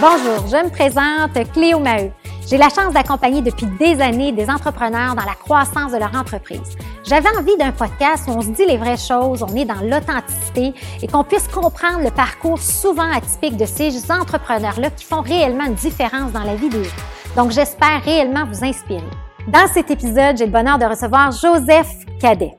[0.00, 2.12] Bonjour, je me présente Cléo Maheu.
[2.48, 6.76] J'ai la chance d'accompagner depuis des années des entrepreneurs dans la croissance de leur entreprise.
[7.04, 10.72] J'avais envie d'un podcast où on se dit les vraies choses, on est dans l'authenticité
[11.02, 15.74] et qu'on puisse comprendre le parcours souvent atypique de ces entrepreneurs-là qui font réellement une
[15.74, 16.90] différence dans la vie des gens.
[17.36, 19.02] Donc, j'espère réellement vous inspirer.
[19.48, 21.88] Dans cet épisode, j'ai le bonheur de recevoir Joseph
[22.20, 22.56] Cadet.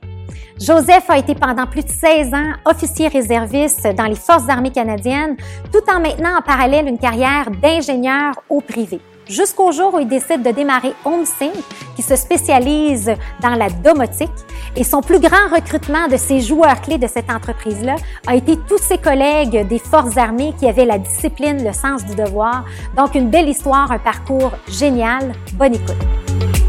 [0.60, 5.36] Joseph a été pendant plus de 16 ans officier réserviste dans les Forces armées canadiennes,
[5.72, 9.00] tout en maintenant en parallèle une carrière d'ingénieur au privé.
[9.26, 11.54] Jusqu'au jour où il décide de démarrer HomeSync,
[11.96, 13.10] qui se spécialise
[13.40, 14.28] dans la domotique.
[14.76, 18.78] Et son plus grand recrutement de ses joueurs clés de cette entreprise-là a été tous
[18.78, 22.66] ses collègues des Forces armées qui avaient la discipline, le sens du devoir.
[22.96, 25.32] Donc, une belle histoire, un parcours génial.
[25.54, 26.59] Bonne écoute.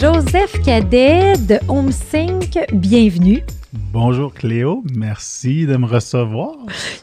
[0.00, 3.42] Joseph Cadet de HomeSync, bienvenue.
[3.92, 6.52] Bonjour Cléo, merci de me recevoir.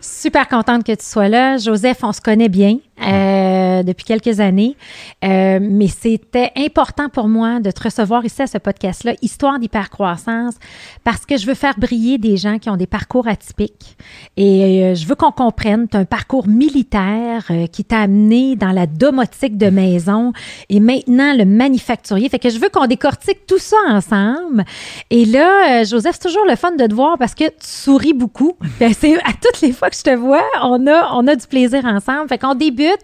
[0.02, 1.58] Super contente que tu sois là.
[1.58, 2.80] Joseph, on se connaît bien.
[3.00, 3.47] Euh,
[3.84, 4.76] depuis quelques années.
[5.24, 10.56] Euh, mais c'était important pour moi de te recevoir ici à ce podcast-là, Histoire d'hypercroissance,
[11.04, 13.98] parce que je veux faire briller des gens qui ont des parcours atypiques.
[14.36, 18.86] Et euh, je veux qu'on comprenne, tu un parcours militaire qui t'a amené dans la
[18.86, 20.32] domotique de maison
[20.70, 22.30] et maintenant le manufacturier.
[22.30, 24.64] Fait que je veux qu'on décortique tout ça ensemble.
[25.10, 28.54] Et là, Joseph, c'est toujours le fun de te voir parce que tu souris beaucoup.
[28.98, 31.86] C'est à toutes les fois que je te vois, on a, on a du plaisir
[31.86, 32.30] ensemble.
[32.30, 33.04] Fait qu'on débute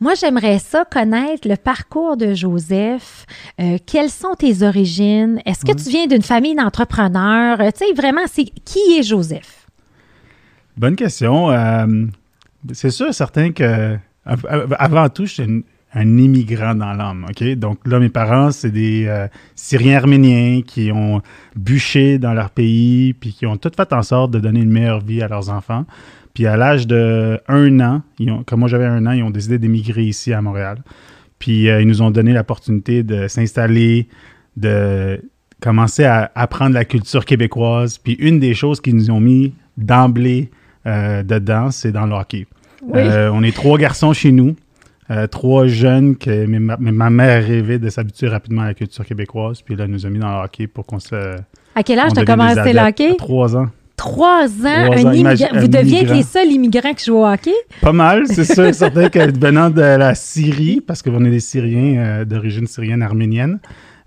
[0.00, 3.26] moi, j'aimerais ça connaître le parcours de Joseph.
[3.60, 5.40] Euh, quelles sont tes origines?
[5.44, 7.60] Est-ce que tu viens d'une famille d'entrepreneurs?
[7.60, 9.66] Euh, tu sais, vraiment, c'est qui est Joseph?
[10.76, 11.50] Bonne question.
[11.50, 12.06] Euh,
[12.72, 13.96] c'est sûr, certain que
[14.78, 17.42] avant tout, je suis un immigrant dans l'âme, OK?
[17.54, 21.20] Donc là, mes parents, c'est des Syriens arméniens qui ont
[21.56, 25.00] bûché dans leur pays, puis qui ont tout fait en sorte de donner une meilleure
[25.00, 25.84] vie à leurs enfants.
[26.34, 29.30] Puis à l'âge de un an, ils ont, comme moi j'avais un an, ils ont
[29.30, 30.78] décidé d'émigrer ici à Montréal.
[31.38, 34.08] Puis euh, ils nous ont donné l'opportunité de s'installer,
[34.56, 35.20] de
[35.60, 37.98] commencer à apprendre la culture québécoise.
[37.98, 40.50] Puis une des choses qu'ils nous ont mis d'emblée
[40.86, 42.46] euh, dedans, c'est dans le hockey.
[42.94, 44.56] Euh, on est trois garçons chez nous,
[45.30, 49.60] trois jeunes que ma, ma mère rêvait de s'habituer rapidement à la culture québécoise.
[49.60, 51.36] Puis là, elle nous a mis dans le hockey pour qu'on se.
[51.74, 53.16] À quel âge tu as commencé le hockey?
[53.16, 53.68] trois ans
[54.00, 55.60] trois ans, un immigrant.
[55.60, 57.52] Vous deviez être les seuls immigrants qui jouent au hockey?
[57.82, 58.74] Pas mal, c'est sûr.
[58.80, 63.58] certain que venant de la Syrie, parce qu'on est des Syriens euh, d'origine syrienne arménienne,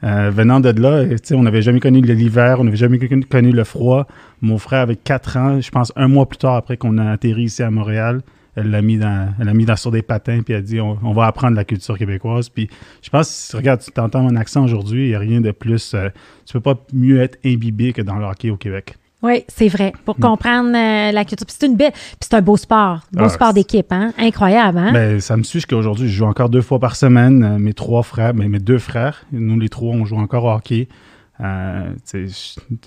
[0.03, 2.97] euh, venant de là, on n'avait jamais connu l'hiver, on n'avait jamais
[3.29, 4.07] connu le froid.
[4.41, 7.43] Mon frère avait quatre ans, je pense un mois plus tard après qu'on a atterri
[7.43, 8.21] ici à Montréal,
[8.55, 10.81] elle l'a mis dans, elle l'a mis dans, sur des patins, puis elle a dit
[10.81, 12.49] on, va apprendre la culture québécoise.
[12.49, 12.67] Puis
[13.03, 15.93] je pense, regarde, tu t'entends mon accent aujourd'hui, il n'y a rien de plus.
[15.93, 16.09] Euh,
[16.45, 18.95] tu peux pas mieux être imbibé que dans le hockey au Québec.
[19.23, 19.93] Oui, c'est vrai.
[20.03, 20.21] Pour mm.
[20.21, 21.47] comprendre euh, la culture.
[21.49, 21.93] c'est une belle.
[22.19, 22.99] c'est un beau sport.
[23.13, 24.11] Beau ah, sport d'équipe, hein?
[24.17, 24.91] Incroyable, hein?
[24.91, 26.09] Ben, ça me suit jusqu'à aujourd'hui.
[26.09, 27.43] Je joue encore deux fois par semaine.
[27.43, 30.51] Euh, mes trois frères, ben, mes deux frères, nous les trois, on joue encore au
[30.51, 30.89] hockey.
[31.43, 32.29] Euh, il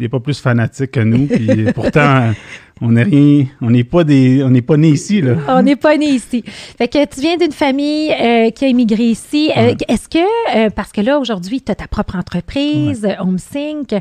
[0.00, 1.26] n'est pas plus fanatique que nous.
[1.26, 2.32] Puis pourtant,
[2.80, 5.34] on n'est rien, on n'est pas des, on n'est pas né ici là.
[5.48, 6.42] On n'est pas né ici.
[6.46, 9.50] Fait que tu viens d'une famille euh, qui a immigré ici.
[9.56, 13.94] Euh, est-ce que, parce que là aujourd'hui, tu as ta propre entreprise, HomeSync,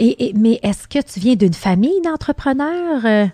[0.00, 3.30] et, mais est-ce que tu viens d'une famille d'entrepreneurs?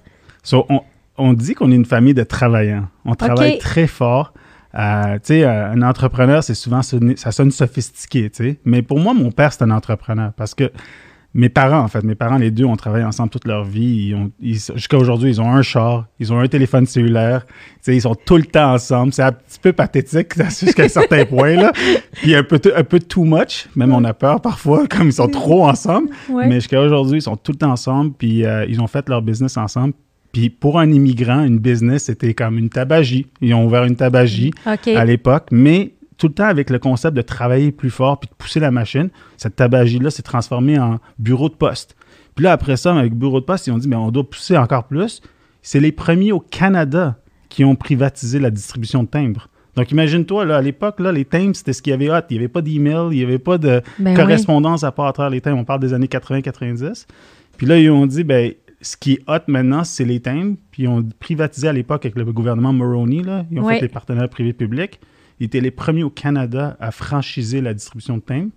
[1.16, 2.88] on, dit qu'on est une famille de travaillants.
[3.04, 4.32] On travaille très fort.
[4.74, 8.60] Euh, tu sais, euh, un entrepreneur, c'est souvent, ça sonne sophistiqué, tu sais.
[8.64, 10.70] Mais pour moi, mon père, c'est un entrepreneur parce que
[11.34, 14.14] mes parents, en fait, mes parents, les deux, ont travaillé ensemble toute leur vie.
[14.40, 17.44] Jusqu'à aujourd'hui, ils ont un char, ils ont un téléphone cellulaire.
[17.46, 19.12] Tu sais, ils sont tout le temps ensemble.
[19.12, 21.72] C'est un petit peu pathétique jusqu'à un certain point, là.
[22.14, 23.68] Puis un peu, un peu too much.
[23.76, 26.08] Même on a peur parfois, comme ils sont trop ensemble.
[26.30, 28.12] Mais jusqu'à aujourd'hui, ils sont tout le temps ensemble.
[28.16, 29.92] Puis euh, ils ont fait leur business ensemble.
[30.32, 33.26] Puis pour un immigrant, une business, c'était comme une tabagie.
[33.40, 37.22] Ils ont ouvert une tabagie à l'époque, mais tout le temps avec le concept de
[37.22, 39.08] travailler plus fort puis de pousser la machine.
[39.36, 41.96] Cette tabagie-là s'est transformée en bureau de poste.
[42.34, 44.56] Puis là, après ça, avec bureau de poste, ils ont dit, mais on doit pousser
[44.56, 45.22] encore plus.
[45.62, 47.16] C'est les premiers au Canada
[47.48, 49.48] qui ont privatisé la distribution de timbres.
[49.76, 52.24] Donc, imagine-toi, là, à l'époque, là, les timbres, c'était ce qu'il y avait hot.
[52.30, 55.12] Il n'y avait pas d'email, il n'y avait pas de ben correspondance à part à
[55.12, 55.58] travers les timbres.
[55.58, 57.06] On parle des années 80-90.
[57.56, 60.56] Puis là, ils ont dit, ben ce qui est hot maintenant, c'est les timbres.
[60.70, 63.22] Puis ils ont privatisé à l'époque avec le gouvernement Moroni.
[63.22, 63.44] Là.
[63.50, 65.00] Ils ont fait des partenaires privés-publics.
[65.40, 68.50] Ils étaient les premiers au Canada à franchiser la distribution de timbres.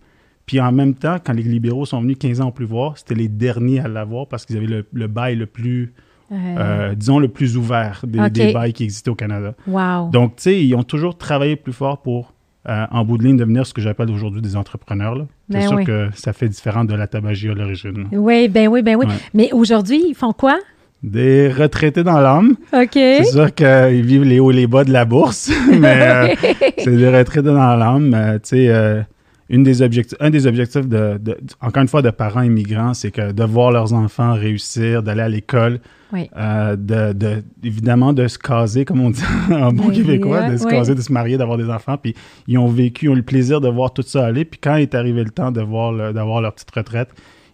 [0.46, 3.16] Puis en même temps, quand les libéraux sont venus 15 ans au plus voir, c'était
[3.16, 5.94] les derniers à l'avoir parce qu'ils avaient le, bail le plus,
[6.32, 6.36] euh.
[6.36, 9.54] Euh, disons, le plus ouvert des, bails qui existaient au Canada.
[9.68, 10.10] Wow.
[10.10, 12.34] Donc, tu sais, ils ont toujours travaillé plus fort pour
[12.70, 15.26] euh, en bout de ligne, devenir ce que j'appelle aujourd'hui des entrepreneurs.
[15.52, 18.08] C'est ben sûr que ça fait différent de la tabagie à l'origine.
[18.12, 19.06] Oui, ben oui, ben oui.
[19.34, 20.58] Mais aujourd'hui, ils font quoi?
[21.04, 22.56] Des retraités dans l'âme.
[22.74, 22.92] OK.
[22.94, 26.36] C'est sûr qu'ils vivent les hauts et les bas de la bourse, mais euh,
[26.78, 28.40] c'est des retraités dans l'âme.
[28.44, 29.06] tu sais,
[29.52, 31.20] une des objectifs, un des objectifs, de,
[31.60, 35.30] encore une fois, de parents immigrants, c'est que de voir leurs enfants réussir, d'aller à
[35.30, 35.82] l'école,
[36.14, 39.22] euh, de, évidemment de se caser, comme on dit
[39.52, 41.98] en bon québécois, de se caser, de se marier, d'avoir des enfants.
[41.98, 42.16] Puis
[42.48, 44.46] ils ont vécu, ils ont eu le plaisir de voir tout ça aller.
[44.46, 47.10] Puis quand est arrivé le temps d'avoir leur petite retraite,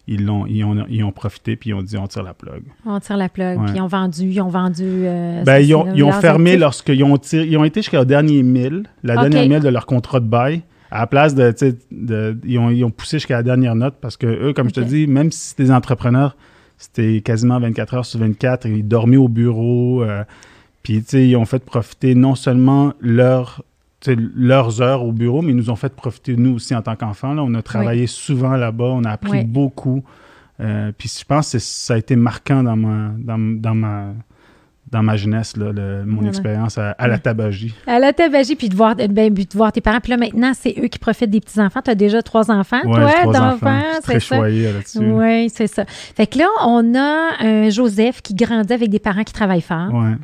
[0.06, 2.62] ils, l'ont, ils, ont, ils ont profité puis ils ont dit on tire la plug.
[2.86, 3.58] On tire la plug.
[3.66, 4.30] Puis ils ont vendu.
[4.30, 4.84] Ils ont vendu.
[4.86, 8.84] Euh, ben, ils ont, ils ont fermé lorsqu'ils ont, ils ont été jusqu'au dernier mille,
[9.02, 11.54] la dernière mille de leur contrat de bail à la place de,
[11.90, 14.74] de ils, ont, ils, ont, poussé jusqu'à la dernière note parce que eux, comme je
[14.74, 16.36] te dis, même si c'était des entrepreneurs,
[16.76, 20.24] c'était quasiment 24 heures sur 24, ils dormaient au bureau, euh,
[20.82, 23.62] puis ils ont fait profiter non seulement leur,
[24.06, 27.36] leurs heures au bureau, mais ils nous ont fait profiter nous aussi en tant qu'enfants.
[27.38, 30.02] On a travaillé souvent là-bas, on a appris beaucoup.
[30.60, 34.14] Euh, puis je pense que ça a été marquant dans ma, dans, dans ma,
[34.90, 35.72] dans ma jeunesse, là,
[36.06, 37.74] mon expérience à, la tabagie.
[37.86, 40.00] À la tabagie, puis de voir, ben, de voir tes parents.
[40.00, 41.80] Puis là, maintenant, c'est eux qui profitent des petits-enfants.
[41.84, 43.82] Tu as déjà trois enfants, toi, d'enfants.
[44.04, 44.98] C'est très là-dessus.
[44.98, 45.84] Oui, c'est ça.
[45.86, 49.92] Fait que là, on a un Joseph qui grandit avec des parents qui travaillent fort.
[49.92, 50.14] Ouais.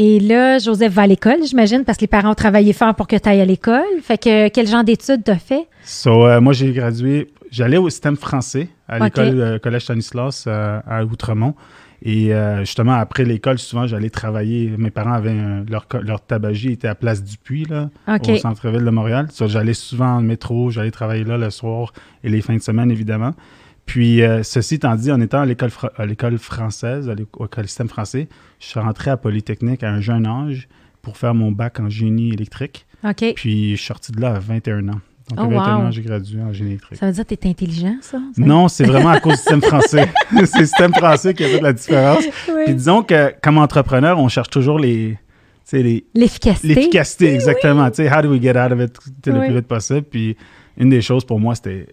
[0.00, 3.08] Et là, Joseph va à l'école, j'imagine, parce que les parents ont travaillé fort pour
[3.08, 3.82] que tu ailles à l'école.
[4.00, 5.66] Fait que quel genre d'études tu as fait?
[5.82, 10.78] So, euh, moi, j'ai gradué, j'allais au système français à l'école euh, Collège Stanislas euh,
[10.86, 11.54] à Outremont.
[12.02, 14.72] Et euh, justement, après l'école, souvent, j'allais travailler.
[14.78, 18.90] Mes parents avaient leur, leur tabagie était à Place du Puy, là, au centre-ville de
[18.90, 19.28] Montréal.
[19.46, 21.92] j'allais souvent en métro, j'allais travailler là le soir
[22.22, 23.34] et les fins de semaine, évidemment.
[23.84, 28.28] Puis, euh, ceci étant dit, en étant à l'école, à l'école française, au système français,
[28.60, 30.68] je suis rentré à Polytechnique à un jeune âge
[31.00, 32.86] pour faire mon bac en génie électrique.
[33.34, 35.00] Puis, je suis sorti de là à 21 ans.
[35.34, 35.90] Donc, oh, wow.
[35.90, 36.98] j'ai gradué en génie électrique.
[36.98, 38.18] Ça veut dire que tu es intelligent, ça?
[38.36, 40.08] Non, c'est vraiment à cause du système français.
[40.30, 42.24] c'est le système français qui a fait la différence.
[42.64, 45.18] Puis disons que, comme entrepreneur, on cherche toujours les...
[46.14, 46.68] L'efficacité.
[46.68, 47.90] L'efficacité, exactement.
[47.90, 50.02] Tu sais, how do we get out of it le plus vite possible?
[50.02, 50.34] Puis
[50.78, 51.88] une des choses pour moi, c'était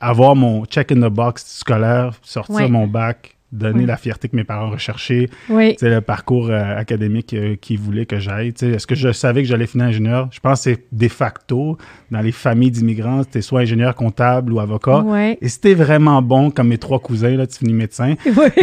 [0.00, 4.44] avoir mon check in the box scolaire, sortir mon bac, donner la fierté que mes
[4.44, 5.76] parents recherchaient, oui.
[5.80, 8.48] le parcours euh, académique euh, qu'ils voulaient que j'aille.
[8.48, 10.28] Est-ce que je savais que j'allais finir ingénieur?
[10.32, 11.78] Je pense que c'est de facto,
[12.10, 15.04] dans les familles d'immigrants, tu es soit ingénieur comptable ou avocat.
[15.40, 18.14] Et c'était vraiment bon, comme mes trois cousins, là, tu finis médecin.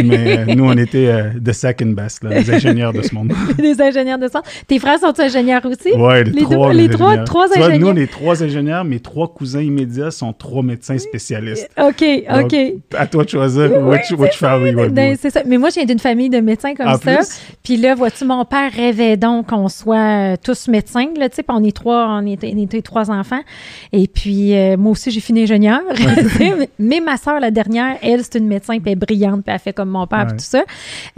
[0.04, 3.32] Mais euh, nous, on était the second best, les ingénieurs de ce monde.
[3.58, 4.46] les ingénieurs de ce monde.
[4.66, 5.92] Tes frères sont ingénieurs aussi?
[5.96, 6.72] Oui, les, trois.
[6.72, 7.78] les trois, trois ingénieurs.
[7.78, 8.84] nous, on est trois ingénieurs.
[8.84, 11.68] Mes trois cousins immédiats sont trois médecins spécialistes.
[11.78, 12.04] OK,
[12.42, 12.56] OK.
[12.96, 15.42] À toi de choisir which, which family ben, c'est ça.
[15.46, 17.20] Mais moi, je viens d'une famille de médecins comme ça.
[17.62, 21.44] Puis là, vois-tu, mon père rêvait donc qu'on soit euh, tous médecins, là, tu sais,
[21.48, 23.35] on est trois, on était, trois enfants.
[23.92, 25.80] Et puis, euh, moi aussi, j'ai fini ingénieur.
[26.78, 29.60] mais ma soeur, la dernière, elle, c'est une médecin, puis elle est brillante, puis elle
[29.60, 30.64] fait comme mon père, puis tout ça.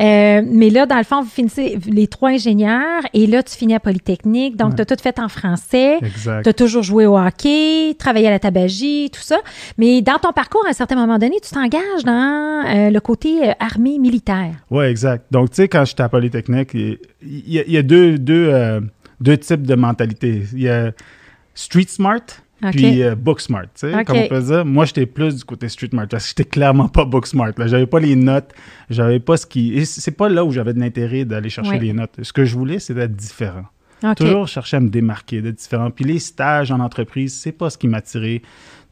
[0.00, 3.74] Euh, mais là, dans le fond, vous finissez les trois ingénieurs, et là, tu finis
[3.74, 4.56] à Polytechnique.
[4.56, 5.98] Donc, tu as tout fait en français.
[6.42, 9.38] Tu as toujours joué au hockey, travaillé à la tabagie, tout ça.
[9.76, 13.98] Mais dans ton parcours, à un certain moment donné, tu t'engages dans le côté armée
[13.98, 14.54] militaire.
[14.70, 15.26] Oui, exact.
[15.30, 18.80] Donc, tu sais, quand j'étais à Polytechnique, il y, a, deux, deux, euh,
[19.20, 20.42] deux types de mentalités.
[20.52, 20.92] Il y a
[21.58, 22.22] street smart,
[22.70, 24.64] puis euh, book smart, tu sais, comme on peut dire.
[24.64, 27.52] Moi, j'étais plus du côté street smart, parce que j'étais clairement pas book smart.
[27.66, 28.52] J'avais pas les notes,
[28.88, 29.84] j'avais pas ce qui...
[29.84, 32.16] C'est pas là où j'avais de l'intérêt d'aller chercher les notes.
[32.22, 33.64] Ce que je voulais, c'est d'être différent.
[34.16, 35.90] Toujours chercher à me démarquer, d'être différent.
[35.90, 38.42] Puis les stages en entreprise, c'est pas ce qui m'attirait.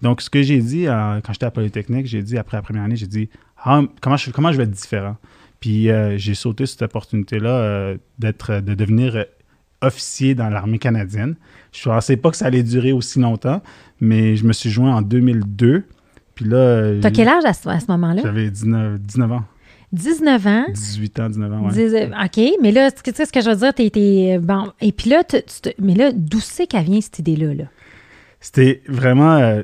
[0.02, 2.96] Donc, ce que j'ai dit quand j'étais à Polytechnique, j'ai dit après la première année,
[2.96, 5.16] j'ai dit ah, comment, je, comment je vais être différent?
[5.60, 9.24] Puis euh, j'ai sauté cette opportunité-là euh, d'être, de devenir
[9.86, 11.36] officier dans l'armée canadienne.
[11.72, 13.60] Je ne pensais pas que ça allait durer aussi longtemps,
[14.00, 15.84] mais je me suis joint en 2002.
[16.34, 16.92] Puis là.
[17.02, 18.22] as quel âge à ce, moment-là?
[18.22, 19.44] J'avais 19, 19 ans.
[19.92, 20.64] 19 ans?
[20.72, 21.84] 18 ans, 19 ans, oui.
[22.24, 25.22] OK, mais là, tu sais ce que je veux dire, t'es, bon, et puis là,
[25.80, 27.54] mais là, d'où c'est qu'elle vient cette idée-là?
[27.54, 27.64] Là?
[28.40, 29.62] C'était vraiment euh,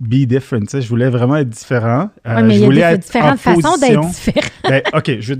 [0.00, 0.66] be different.
[0.72, 2.10] Je voulais vraiment être différent.
[2.26, 4.48] Euh, mais je il voulais y a différentes façons d'être différent.
[4.68, 5.34] ben, OK, je,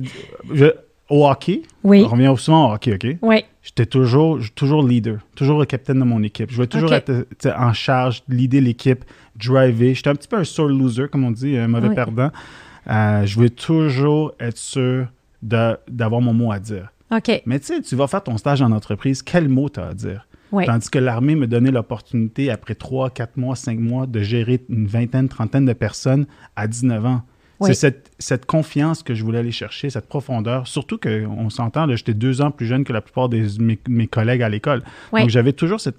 [0.53, 0.67] je,
[1.09, 2.03] au hockey, oui.
[2.05, 3.17] on revient souvent au hockey, OK?
[3.23, 3.45] Oui.
[3.65, 6.51] J'étais toujours, toujours leader, toujours le capitaine de mon équipe.
[6.51, 9.05] Je voulais toujours être en charge, leader l'équipe,
[9.37, 9.95] driver.
[9.95, 12.31] J'étais un petit peu un sore loser, comme on dit, un mauvais perdant.
[12.91, 15.07] Euh, je voulais toujours être sûr
[15.41, 16.91] d'avoir mon mot à dire.
[17.11, 17.43] OK.
[17.47, 19.95] Mais tu sais, tu vas faire ton stage en entreprise, quel mot tu as à
[19.95, 20.27] dire?
[20.67, 24.87] Tandis que l'armée me donnait l'opportunité, après 3, 4 mois, 5 mois, de gérer une
[24.87, 27.23] vingtaine, trentaine de personnes à 19 ans.
[27.73, 30.67] C'est cette, confiance que je voulais aller chercher, cette profondeur.
[30.67, 33.47] Surtout qu'on s'entend, j'étais deux ans plus jeune que la plupart de
[33.89, 34.83] mes, collègues à l'école.
[35.13, 35.99] Donc, j'avais toujours cette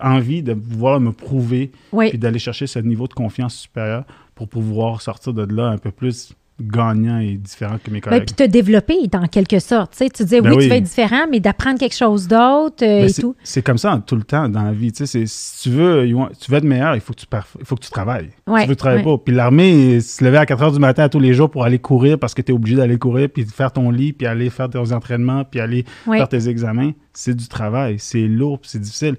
[0.00, 2.08] envie de pouvoir me prouver Oui.
[2.08, 4.04] puis d'aller chercher ce niveau de confiance supérieur
[4.34, 8.24] pour pouvoir sortir de là un peu plus gagnant et différent que mes Ben, collègues.
[8.26, 9.92] puis te développer en quelque sorte.
[9.92, 10.62] Tu sais, tu disais, Ben oui, oui.
[10.64, 13.34] tu vas être différent, mais d'apprendre quelque chose d'autre euh, Ben, et c'est- tout.
[13.42, 14.92] C'est comme ça tout le temps dans la vie.
[14.94, 15.26] Si
[15.62, 16.06] tu veux,
[16.40, 17.26] tu veux être meilleur, il faut que tu,
[17.58, 18.30] il faut que tu travailles.
[18.46, 19.16] Ouais, Tu veux travailler ouais.
[19.16, 19.22] pas.
[19.24, 22.18] Puis l'armée, se lever à 4 heures du matin tous les jours pour aller courir
[22.18, 24.68] parce que tu es obligé d'aller courir, puis de faire ton lit, puis aller faire
[24.68, 26.18] tes entraînements, puis aller Oui.
[26.18, 27.96] faire tes examens, c'est du travail.
[27.98, 29.16] C'est lourd, c'est difficile.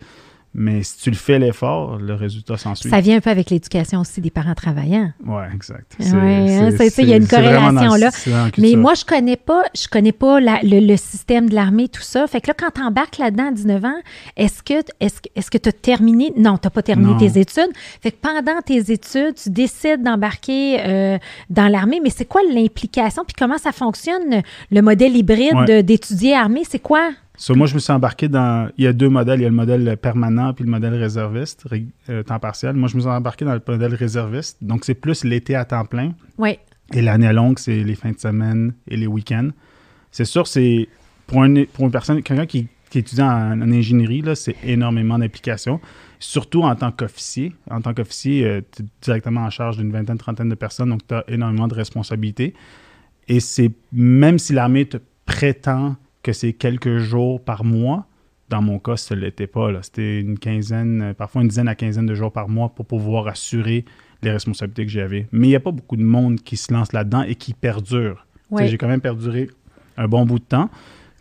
[0.55, 2.89] Mais si tu le fais l'effort, le résultat s'ensuit.
[2.89, 5.11] Ça vient un peu avec l'éducation aussi des parents travaillants.
[5.25, 5.95] Ouais, exact.
[5.99, 6.69] Hein,
[6.99, 8.11] il y a une corrélation là.
[8.59, 12.01] Mais moi, je connais pas, je connais pas la- le, le système de l'armée, tout
[12.03, 12.27] ça.
[12.27, 13.99] Fait que là, quand tu embarques là-dedans à 19 ans,
[14.37, 16.31] est-ce que est-ce, que- est-ce que tu as terminé?
[16.37, 17.17] Non, tu n'as pas terminé Non.
[17.17, 17.71] tes études.
[18.01, 21.17] Fait que pendant tes études, tu décides d'embarquer euh,
[21.49, 21.99] dans l'armée.
[22.03, 23.23] Mais c'est quoi l'implication?
[23.25, 24.41] Puis comment ça fonctionne,
[24.71, 25.83] le modèle hybride Ouais.
[25.83, 26.61] d'étudier armée?
[26.69, 27.09] C'est quoi?
[27.45, 28.69] So, moi, je me suis embarqué dans.
[28.77, 29.41] Il y a deux modèles.
[29.41, 32.73] Il y a le modèle permanent puis le modèle réserviste, ré- euh, temps partiel.
[32.73, 34.59] Moi, je me suis embarqué dans le modèle réserviste.
[34.63, 36.13] Donc, c'est plus l'été à temps plein.
[36.37, 36.57] Oui.
[36.93, 39.49] Et l'année longue, c'est les fins de semaine et les week-ends.
[40.09, 40.87] C'est sûr, c'est
[41.27, 45.19] pour, un- pour une personne, quelqu'un qui, qui étudie en, en ingénierie, là, c'est énormément
[45.19, 45.81] d'implications.
[46.19, 47.53] Surtout en tant qu'officier.
[47.69, 51.13] En tant qu'officier, tu es directement en charge d'une vingtaine, trentaine de personnes, donc tu
[51.13, 52.53] as énormément de responsabilités.
[53.27, 54.95] Et c'est même si l'armée te
[55.25, 58.07] prétend que c'est quelques jours par mois,
[58.49, 59.69] dans mon cas, ce ne l'était pas.
[59.81, 63.27] C'était une quinzaine, euh, parfois une dizaine à quinzaine de jours par mois pour pouvoir
[63.27, 63.85] assurer
[64.21, 65.27] les responsabilités que j'avais.
[65.31, 68.25] Mais il n'y a pas beaucoup de monde qui se lance là-dedans et qui perdure.
[68.59, 69.49] J'ai quand même perduré
[69.97, 70.69] un bon bout de temps.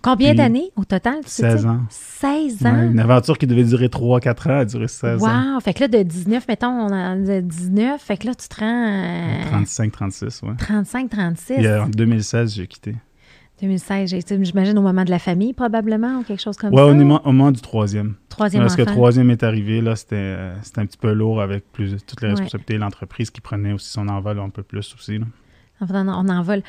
[0.02, 1.20] Combien d'années au total?
[1.22, 1.48] tu sais?
[1.52, 1.80] 16 ans.
[1.88, 2.90] 16 Ouais, ans?
[2.90, 5.54] une aventure qui devait durer 3-4 ans a duré 16 ans.
[5.54, 5.60] Wow!
[5.60, 8.56] Fait que là, de 19, mettons, on a de 19, fait que là, tu te
[8.60, 8.66] rends
[9.54, 10.54] à 35-36, ouais.
[10.58, 11.52] 35, 36.
[11.54, 12.96] Et euh, en 2016, j'ai quitté.
[13.62, 16.80] 2016, j'ai été, j'imagine, au moment de la famille, probablement, ou quelque chose comme Ouais,
[16.80, 16.86] ça?
[16.86, 18.14] au moment, au moment du troisième.
[18.28, 21.64] Troisième Parce que troisième est arrivé, là, c'était euh, c'était un petit peu lourd avec
[21.72, 22.32] plus, toutes les Ouais.
[22.34, 22.76] responsabilités.
[22.78, 25.18] L'entreprise qui prenait aussi son envol un peu plus aussi.
[25.18, 25.26] là.
[25.90, 26.62] On en, on vole.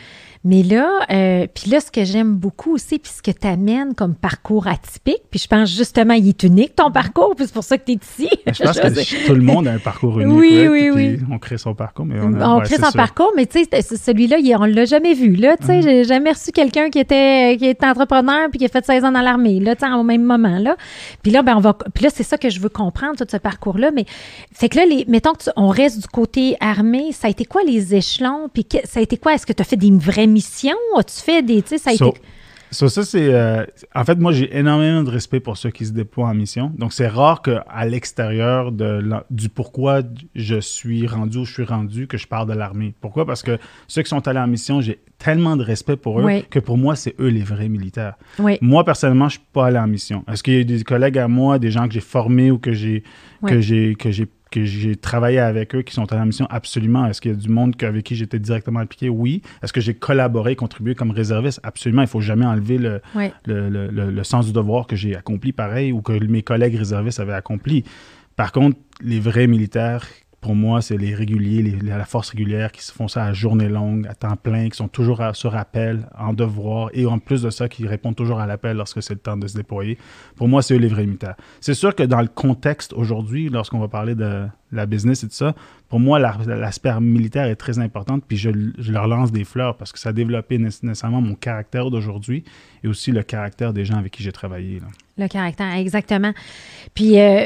[0.46, 3.94] Mais là, euh, puis là, ce que j'aime beaucoup aussi, puis ce que tu amènes
[3.96, 7.64] comme parcours atypique, puis je pense justement, il est unique ton parcours, puis c'est pour
[7.64, 8.30] ça que tu es ici.
[8.48, 10.38] Je pense que tout le monde a un parcours unique.
[10.38, 12.88] Oui, ouais, oui, puis On crée son parcours, mais on, On, a, ouais, crée son
[12.92, 12.94] sûr.
[12.94, 15.36] parcours, mais tu sais, celui-là, il- on l'a jamais vu.
[15.36, 15.84] Là, tu sais, Mm-hmm.
[15.84, 19.12] j'ai jamais reçu quelqu'un qui était, qui était entrepreneur puis qui a fait 16 ans
[19.14, 20.76] dans l'armée, là, tu sais, au même moment, là.
[21.24, 23.38] Puis là, ben, on va, puis là, c'est ça que je veux comprendre, tout ce
[23.38, 23.92] parcours-là.
[23.92, 24.06] Mais,
[24.52, 27.46] fait que là, les, mettons que tu- on reste du côté armée, ça a été
[27.46, 28.50] quoi les échelons?
[28.54, 29.34] Puis ça a été quoi?
[29.34, 30.78] Est-ce que tu as fait des vraies missions?
[30.98, 32.22] As-tu fait des, tu sais, ça a So- été...
[32.72, 33.34] so ça, c'est.
[33.34, 36.72] euh, en fait, moi, j'ai énormément de respect pour ceux qui se déploient en mission.
[36.78, 40.02] Donc, c'est rare qu'à l'extérieur de du pourquoi
[40.36, 42.94] je suis rendu où je suis rendu, que je parle de l'armée.
[43.02, 43.26] Pourquoi?
[43.26, 43.58] Parce que
[43.88, 46.44] ceux qui sont allés en mission, j'ai tellement de respect pour eux Oui.
[46.50, 48.16] que pour moi, c'est eux les vrais militaires.
[48.40, 50.26] Oui, Moi, personnellement, je suis pas allé en mission.
[50.32, 52.74] Est-ce qu'il y a des collègues à moi, des gens que j'ai formés ou que
[52.74, 53.04] j'ai
[53.42, 53.52] Ouais.
[53.52, 56.46] que j'ai que j'ai travaillé avec eux qui sont allés en mission?
[56.50, 57.06] Absolument.
[57.08, 59.10] Est-ce qu'il y a du monde avec qui j'étais directement impliqué?
[59.10, 59.42] Oui.
[59.64, 61.60] Est-ce que j'ai collaboré, contribué comme réserviste?
[61.64, 62.04] Absolument.
[62.04, 63.32] Il faut jamais enlever le, oui.
[63.46, 66.76] le, le- le- le sens du devoir que j'ai accompli pareil ou que mes collègues
[66.76, 67.84] réservistes avaient accompli.
[68.36, 70.06] Par contre, les vrais militaires,
[70.44, 73.70] pour moi, c'est les réguliers, les- la force régulière qui se font ça à journée
[73.70, 77.42] longue, à temps plein, qui sont toujours à- sur appel, en devoir, et en plus
[77.42, 79.98] de ça, qui répondent toujours à l'appel lorsque c'est le temps de se déployer.
[80.36, 81.36] Pour moi, c'est eux les vrais militaires.
[81.62, 85.34] C'est sûr que dans le contexte aujourd'hui, lorsqu'on va parler de la business et tout
[85.34, 85.56] ça,
[85.88, 88.50] pour moi, la- l'aspect militaire est très important, puis je,
[88.92, 92.44] leur lance des fleurs parce que ça a développé né- nécessairement mon caractère d'aujourd'hui
[92.84, 94.82] et aussi le caractère des gens avec qui j'ai travaillé.
[95.18, 96.34] Le caractère, exactement.
[96.96, 97.46] Puis, euh,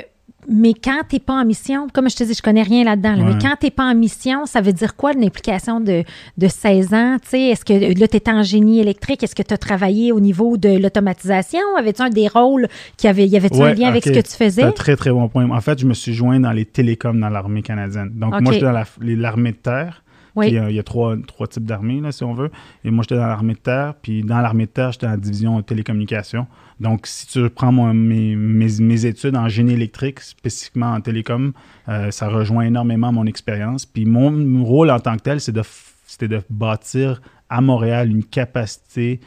[0.49, 3.13] mais quand tu n'es pas en mission, comme je te dis, je connais rien là-dedans,
[3.15, 3.33] là, Ouais.
[3.33, 6.03] mais quand tu n'es pas en mission, ça veut dire quoi une implication de,
[6.37, 7.17] de 16 ans?
[7.33, 9.23] Est-ce que là, tu étais en génie électrique?
[9.23, 11.59] Est-ce que tu as travaillé au niveau de l'automatisation?
[11.77, 14.45] Avais-tu un des rôles qui avait, y avait-tu un lien avec ce que tu C'est
[14.45, 14.63] faisais?
[14.63, 15.49] un très, très bon point.
[15.49, 18.11] En fait, je me suis joint dans les télécoms dans l'armée canadienne.
[18.15, 18.41] Donc, Ok.
[18.41, 20.03] moi, j'étais dans la- l'armée de terre.
[20.35, 20.49] Oui.
[20.49, 22.51] Puis, euh, il y a trois, trois types d'armées, si on veut.
[22.85, 23.95] Et moi, j'étais dans l'armée de terre.
[24.01, 26.45] Puis, dans l'armée de terre, j'étais en division télécommunications.
[26.79, 31.53] Donc, si tu prends mes, études en génie électrique, spécifiquement en télécom,
[31.89, 33.85] euh, ça rejoint énormément mon expérience.
[33.85, 35.63] Puis, mon rôle en tant que tel, c'est de,
[36.05, 39.21] c'était de bâtir à Montréal une capacité,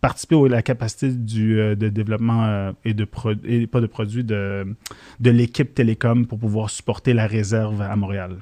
[0.00, 4.74] participer à la capacité du, euh, de développement euh, et de pas de produits de
[5.20, 8.38] l'équipe télécom pour pouvoir supporter la réserve à Montréal.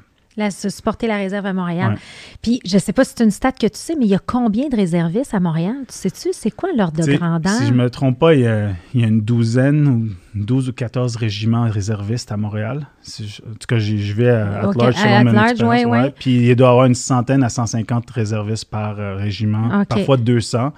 [0.49, 1.93] Se supporter la réserve à Montréal.
[1.93, 1.99] Ouais.
[2.41, 4.15] Puis, je ne sais pas si c'est une stat que tu sais, mais il y
[4.15, 5.75] a combien de réservistes à Montréal?
[5.89, 7.53] Tu sais-tu, c'est quoi l'ordre de grandeur?
[7.53, 10.69] Si je me trompe pas, il y a, il y a une douzaine ou 12
[10.69, 12.87] ou 14 régiments réservistes à Montréal.
[13.05, 15.85] Je- en tout cas, je vais à, at Ok, large à selon mon large, expérience,
[15.85, 16.15] ouais, ouais.
[16.19, 19.89] Puis il doit y avoir une centaine à 150 réservistes par euh, régiment, Ok.
[19.89, 20.73] parfois 200.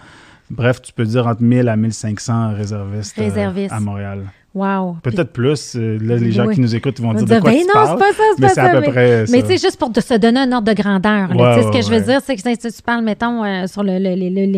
[0.50, 3.73] Bref, tu peux dire entre 1000 à 1500 réservistes, euh, Réservistes.
[3.73, 4.25] à Montréal.
[4.54, 4.97] Wow.
[5.02, 5.76] Peut-être plus.
[5.76, 7.99] Euh, là, les gens qui nous écoutent vont dire de quoi ben tu non, parles.
[7.99, 9.40] pas ça, mais c'est à peu mais, près mais ça.
[9.40, 11.28] tu sais, juste pour de se donner un ordre de grandeur.
[11.28, 12.02] là, Ouais, tu sais, ce que ouais, je veux ouais.
[12.02, 14.52] dire, c'est que si tu parles, mettons, euh, sur le, le- le- le-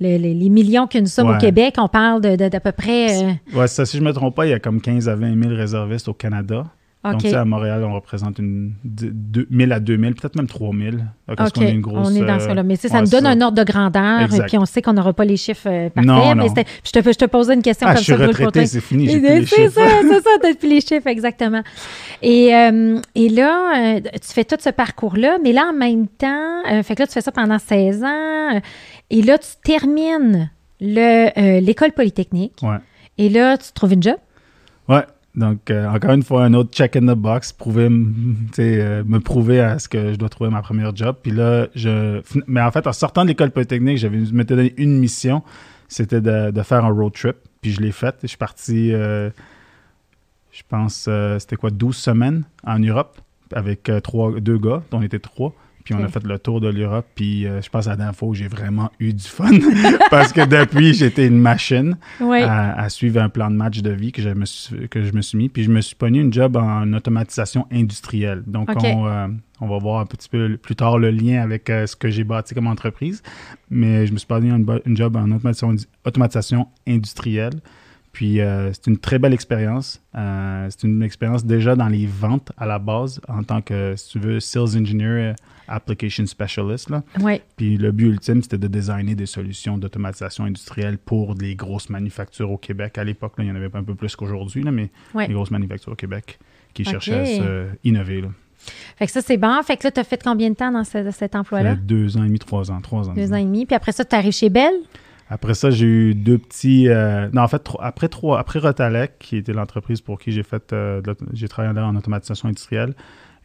[0.00, 1.38] le- le- les millions que nous sommes au Ouais.
[1.38, 3.22] Québec, on parle de- de- d'à peu près...
[3.24, 5.14] euh, Ouais, ça, si je ne me trompe pas, il y a comme 15 à
[5.14, 6.64] 20 000 réservistes au Canada.
[7.04, 7.20] Donc, OK.
[7.22, 11.04] tu sais, à Montréal, on représente une, de- de- 1000 à 2000, peut-être même 3000.
[11.36, 12.08] Parce OK, qu'on est une grosse.
[12.10, 12.64] on est dans ce cas-là.
[12.64, 14.42] Mais ça nous donne c'est un ordre de grandeur, Exact.
[14.42, 16.04] et puis on sait qu'on n'aura pas les chiffres euh, parfaits.
[16.10, 16.54] Non, mais non.
[16.84, 18.26] je te, je te posais une question Ah, comme je suis ça.
[18.26, 19.08] retraité, c'est fini,
[19.46, 21.62] C'est ça, c'est ça, t'as plus les chiffres, exactement.
[22.22, 26.62] Et, euh, et là, euh, tu fais tout ce parcours-là, mais là, en même temps,
[26.72, 28.60] euh, fait que là, tu fais ça pendant 16 ans, euh,
[29.10, 30.50] et là, tu termines
[30.82, 32.78] euh, l'école polytechnique, Ouais.
[33.18, 34.16] et là, tu trouves une job?
[34.88, 35.04] Ouais.
[35.36, 37.88] Donc, euh, encore une fois, un autre check in the box, prouver,
[38.58, 41.16] euh, me prouver à ce que je dois trouver ma première job.
[41.22, 42.22] Puis là, je.
[42.46, 45.42] Mais en fait, en sortant de l'école polytechnique, j'avais, m'étais donné une mission,
[45.88, 47.36] c'était de, faire un road trip.
[47.60, 48.16] Puis je l'ai fait.
[48.22, 49.28] Je suis parti, euh,
[50.52, 53.20] je pense, c'était quoi, 12 semaines en Europe
[53.52, 55.52] avec trois, deux gars, dont on était trois.
[55.86, 56.10] Puis on a Ok.
[56.10, 57.06] fait le tour de l'Europe.
[57.14, 59.48] Puis euh, je pense à la dernière fois où j'ai vraiment eu du fun.
[60.10, 62.42] Parce que depuis, j'étais une machine Oui.
[62.42, 65.12] à, à suivre un plan de match de vie que je me suis, que je
[65.12, 65.48] me suis mis.
[65.48, 68.42] Puis je me suis pogné une job en automatisation industrielle.
[68.46, 69.28] Donc, on, euh,
[69.60, 72.24] on va voir un petit peu plus tard le lien avec euh, ce que j'ai
[72.24, 73.22] bâti comme entreprise.
[73.70, 75.74] Mais je me suis pogné une job en automatisation,
[76.04, 77.54] automatisation industrielle.
[78.16, 80.02] Puis euh, c'est une très belle expérience.
[80.14, 84.08] Euh, c'est une expérience déjà dans les ventes à la base en tant que, si
[84.12, 85.34] tu veux, Sales Engineer euh,
[85.68, 86.88] Application Specialist.
[86.88, 87.02] Là.
[87.20, 87.42] Oui.
[87.58, 92.50] Puis le but ultime, c'était de designer des solutions d'automatisation industrielle pour les grosses manufactures
[92.50, 92.96] au Québec.
[92.96, 95.26] À l'époque, là, il y en avait pas un peu plus qu'aujourd'hui, là, mais Ouais.
[95.26, 96.38] les grosses manufactures au Québec
[96.72, 98.22] qui cherchaient à se innover.
[98.22, 98.28] Là.
[98.96, 99.62] Fait que ça, c'est bon.
[99.62, 101.74] Fait que là, tu as fait combien de temps dans ce- cet Ça emploi-là?
[101.74, 103.12] fait deux ans et demi, trois ans, trois ans.
[103.12, 103.66] Deux ans et demi.
[103.66, 104.72] Puis après ça, tu arrives chez Belle.
[105.28, 106.88] Après ça, j'ai eu deux petits.
[106.88, 110.42] euh, non, en fait, trois- après trois, après Rotalec, qui était l'entreprise pour qui j'ai
[110.44, 111.02] fait, euh,
[111.32, 112.94] j'ai travaillé en automatisation industrielle,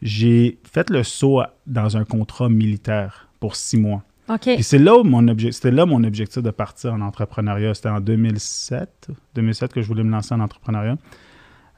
[0.00, 4.02] j'ai fait le saut dans un contrat militaire pour six mois.
[4.28, 4.42] OK.
[4.54, 7.74] Puis c'est là où mon objectif, c'était là mon objectif de partir en entrepreneuriat.
[7.74, 10.96] C'était en 2007, 2007 que je voulais me lancer en entrepreneuriat.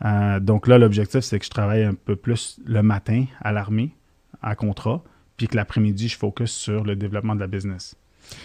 [0.05, 3.95] Euh, donc là, l'objectif, c'est que je travaille un peu plus le matin à l'armée,
[4.43, 5.03] à contrat,
[5.39, 7.97] puis que l'après-midi, je focus sur le développement de la business.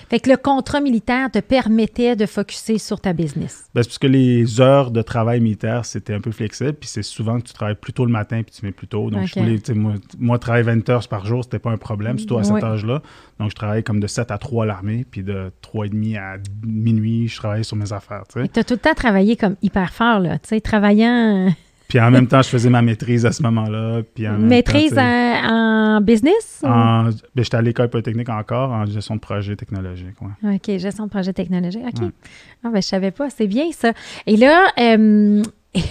[0.10, 3.66] Fait que le contrat militaire te permettait de focuser sur ta business.
[3.74, 7.04] Ben, c'est parce que les heures de travail militaire, c'était un peu flexible, puis c'est
[7.04, 9.10] souvent que tu travailles plus tôt le matin, puis tu mets plus tôt.
[9.10, 12.38] Donc, je voulais, moi, moi, travailler 20 heures par jour, c'était pas un problème, surtout
[12.38, 13.02] à cet âge-là.
[13.40, 17.28] Donc, je travaillais comme de 7 à 3 à l'armée, puis de 3h30 à minuit,
[17.28, 18.24] je travaillais sur mes affaires.
[18.34, 20.40] Tu as tout le temps travaillé comme hyper fort, là.
[20.40, 21.54] Tu sais, travaillant.
[21.90, 24.02] Puis en même temps, je faisais ma maîtrise à ce moment-là.
[24.16, 26.62] Puis en même maîtrise temps, en, en business?
[26.64, 27.12] en- ben,
[27.44, 30.16] J'étais à l'école polytechnique encore en gestion de projet technologique.
[30.22, 30.56] ouais.
[30.56, 31.82] OK, gestion de projet technologique.
[31.86, 32.02] OK.
[32.02, 32.12] Ouais.
[32.64, 33.30] Ah, ben, je savais pas.
[33.30, 33.92] C'est bien, ça.
[34.28, 35.44] Et là, euh,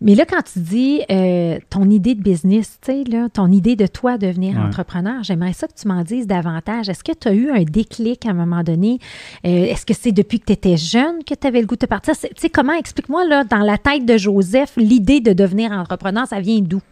[0.00, 3.76] mais là, quand tu dis euh, ton idée de business, tu sais, là, ton idée
[3.76, 4.62] de toi devenir Ouais.
[4.62, 6.88] entrepreneur, j'aimerais ça que tu m'en dises davantage.
[6.88, 8.98] Est-ce que tu as eu un déclic à un moment donné?
[9.46, 11.86] Euh, Est-ce que c'est depuis que tu étais jeune que tu avais le goût de
[11.86, 12.14] partir?
[12.18, 16.40] Tu sais, comment, explique-moi, là, dans la tête de Joseph, l'idée de devenir entrepreneur, ça
[16.40, 16.82] vient d'où?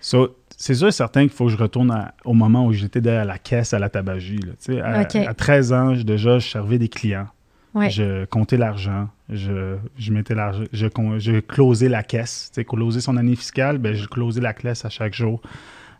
[0.00, 3.00] So, c'est sûr et certain qu'il faut que je retourne à- au moment où j'étais
[3.00, 4.38] derrière la caisse à la tabagie.
[4.68, 4.82] là.
[4.84, 7.26] À, à 13 ans, déjà, je servais des clients.
[7.74, 7.90] Ouais.
[7.90, 9.08] Je comptais l'argent.
[9.28, 10.62] Je, je mettais l'argent.
[10.72, 10.86] Je,
[11.18, 12.50] je closais la caisse.
[12.52, 15.40] Tu sais, closer son année fiscale, ben, je closais la caisse à chaque jour.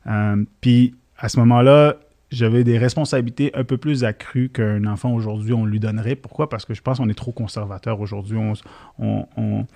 [0.06, 1.96] Euh, Puis, à ce moment-là,
[2.30, 6.14] j'avais des responsabilités un peu plus accrues qu'un enfant aujourd'hui, on lui donnerait.
[6.16, 6.48] Pourquoi?
[6.48, 8.36] Parce que je pense qu'on est trop conservateur aujourd'hui.
[8.38, 8.52] On
[8.98, 9.66] on- on-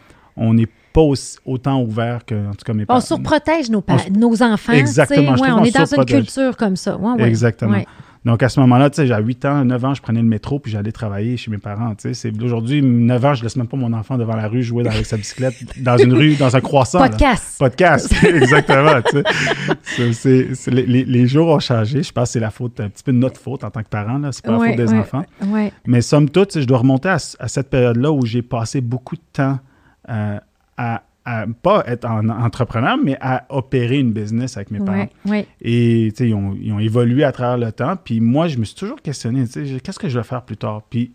[0.40, 3.00] on n'est pas aussi- autant ouvert que, en tout cas, mes On parents.
[3.00, 4.72] surprotège nos, pa- On nos enfants.
[4.72, 6.96] Exactement, Ouais, on est dans une culture comme ça.
[6.96, 7.26] Ouais.
[7.26, 7.72] Exactement.
[8.24, 10.58] Donc, à ce moment-là, tu sais, j'avais 8 ans, 9 ans, je prenais le métro
[10.58, 11.94] puis j'allais travailler chez mes parents.
[11.94, 12.32] tu sais.
[12.42, 15.16] Aujourd'hui, 9 ans, je laisse même pas mon enfant devant la rue jouer avec sa
[15.16, 16.98] bicyclette dans une rue, dans un croissant.
[17.00, 17.08] là.
[17.08, 17.56] Podcast.
[17.58, 19.00] Podcast, exactement.
[19.02, 19.22] tu sais.
[19.82, 22.02] C'est- c'est- c'est- les, les- les jours ont changé.
[22.02, 23.88] Je pense que c'est la faute, un petit peu de notre faute en tant que
[23.88, 24.18] parents.
[24.18, 24.30] là.
[24.32, 25.24] C'est pas la faute des ouais, enfants.
[25.46, 25.72] ouais.
[25.86, 28.80] Mais somme toute, tu sais, je dois remonter à, à cette période-là où j'ai passé
[28.80, 29.58] beaucoup de temps
[30.10, 30.38] euh,
[30.76, 35.08] à, à pas être en entrepreneur, mais à opérer une business avec mes parents.
[35.26, 35.46] Ouais, ouais.
[35.60, 37.96] Et tu sais, ils ont, ils ont évolué à travers le temps.
[38.02, 40.56] Puis moi, je me suis toujours questionné, tu sais, qu'est-ce que je vais faire plus
[40.56, 40.82] tard?
[40.88, 41.12] Puis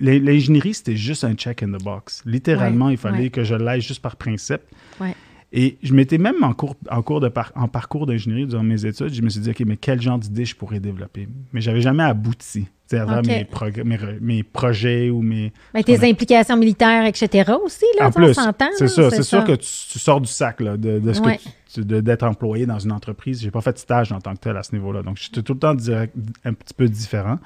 [0.00, 2.22] l'ingénierie, c'était juste un check in the box.
[2.24, 4.62] Littéralement, Ouais, il fallait que je l'aille juste par principe.
[5.52, 8.84] Et je m'étais même en cours, en cours de par- en parcours d'ingénierie durant mes
[8.84, 11.28] études, je me suis dit, OK, mais quel genre d'idée je pourrais développer?
[11.52, 13.22] Mais j'avais jamais abouti à travers
[14.20, 15.52] mes, projets ou mes...
[15.74, 17.52] Mais tes implications militaires, etc.
[17.64, 18.34] aussi, là, En plus,
[18.76, 21.36] c'est sûr, c'est sûr que tu, tu sors du sac là, de, de ce Ouais.
[21.38, 21.42] que
[21.74, 23.40] tu- de- d'être employé dans une entreprise.
[23.40, 25.54] J'ai pas fait de stage en tant que tel à ce niveau-là, donc j'étais tout
[25.54, 27.38] le temps direct- un petit peu différent.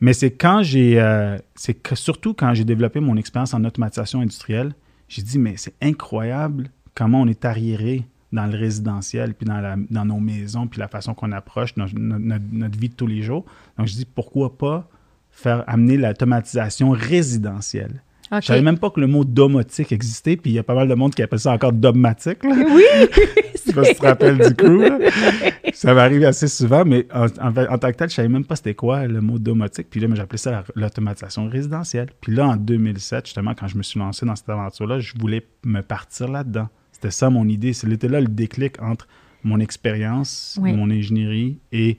[0.00, 4.72] Mais c'est quand j'ai, euh, c'est surtout quand j'ai développé mon expérience en automatisation industrielle,
[5.08, 9.76] j'ai dit, mais c'est incroyable comment on est arriéré dans le résidentiel, puis dans, la,
[9.88, 13.44] dans nos maisons, puis la façon qu'on approche notre, notre, vie de tous les jours.
[13.78, 14.88] Donc, je dis, pourquoi pas
[15.30, 18.02] faire amener l'automatisation résidentielle?
[18.32, 20.74] Je Je savais même pas que le mot domotique existait, puis il y a pas
[20.74, 22.40] mal de monde qui appelle ça encore dogmatique.
[22.42, 22.82] Oui!
[23.54, 24.82] je sais pas si tu te rappelles du coup.
[25.72, 28.74] Ça m'arrive assez souvent, mais en, en, tant que tel, je savais même pas c'était
[28.74, 29.88] quoi le mot domotique.
[29.88, 32.08] Puis là, j'appelais ça l'automatisation résidentielle.
[32.20, 35.46] Puis là, en 2007, justement, quand je me suis lancé dans cette aventure-là, je voulais
[35.64, 36.68] me partir là-dedans.
[36.98, 37.72] C'était ça mon idée.
[37.72, 39.06] C'était là le déclic entre
[39.44, 41.96] mon expérience, mon ingénierie et,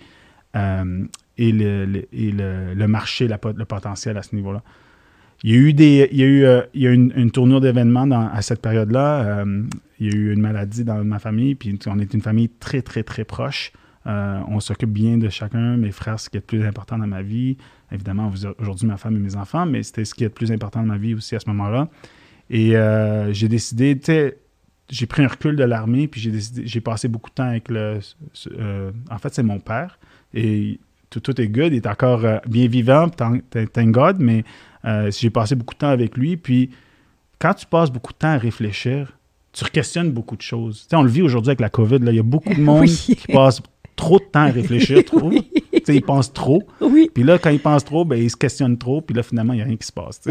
[0.56, 1.06] euh,
[1.38, 4.62] et, le, et le, marché, le potentiel à ce niveau-là.
[5.44, 7.32] Il y a eu, des, il y a eu, euh, il y a une, une,
[7.32, 9.40] tournure d'événements à cette période-là.
[9.40, 9.64] Euh,
[10.02, 12.82] il y a eu une maladie dans ma famille, puis on est une famille très,
[12.82, 13.72] très, très proche.
[14.06, 15.78] on s'occupe bien de chacun.
[15.78, 17.56] Mes frères, ce qui est le plus important dans ma vie.
[17.90, 20.82] Évidemment, aujourd'hui, ma femme et mes enfants, mais c'était ce qui est le plus important
[20.82, 21.88] dans ma vie aussi à ce moment-là.
[22.50, 22.74] Et
[23.32, 24.38] j'ai décidé, tu sais,
[24.90, 26.32] j'ai pris un recul de l'armée, puis j'ai
[26.66, 28.00] j'ai passé beaucoup de temps avec le.
[28.52, 30.00] Euh, en fait, c'est mon père.
[30.34, 33.44] Et tout, tout est good, il est encore euh, bien vivant, thank,
[33.92, 34.44] God, mais
[34.86, 36.38] euh, j'ai passé beaucoup de temps avec lui.
[36.38, 36.70] Puis
[37.40, 39.14] quand tu passes beaucoup de temps à réfléchir,
[39.52, 40.84] tu questionnes beaucoup de choses.
[40.84, 42.62] Tu sais, on le vit aujourd'hui avec la COVID, là, il y a beaucoup de
[42.62, 43.62] monde qui passe
[44.00, 45.30] trop de temps à réfléchir, trop.
[45.88, 46.64] ils pensent trop.
[47.14, 49.02] Puis là, quand ils pensent trop, ben, ils se questionnent trop.
[49.02, 50.22] Puis là, finalement, il n'y a rien qui se passe.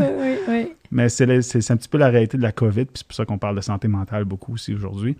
[0.90, 1.24] Mais c'est
[1.70, 2.86] un petit peu la réalité de la COVID.
[2.86, 5.16] Puis c'est pour ça qu'on parle de santé mentale beaucoup aussi aujourd'hui.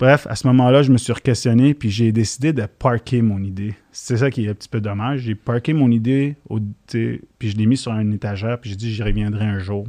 [0.00, 3.74] Bref, à ce moment-là, je me suis questionné puis j'ai décidé de parker mon idée.
[3.92, 5.20] C'est ça qui est un petit peu dommage.
[5.20, 8.92] J'ai parké mon idée, au, puis je l'ai mis sur une étagère, puis j'ai dit
[8.92, 9.86] j'y reviendrai un jour.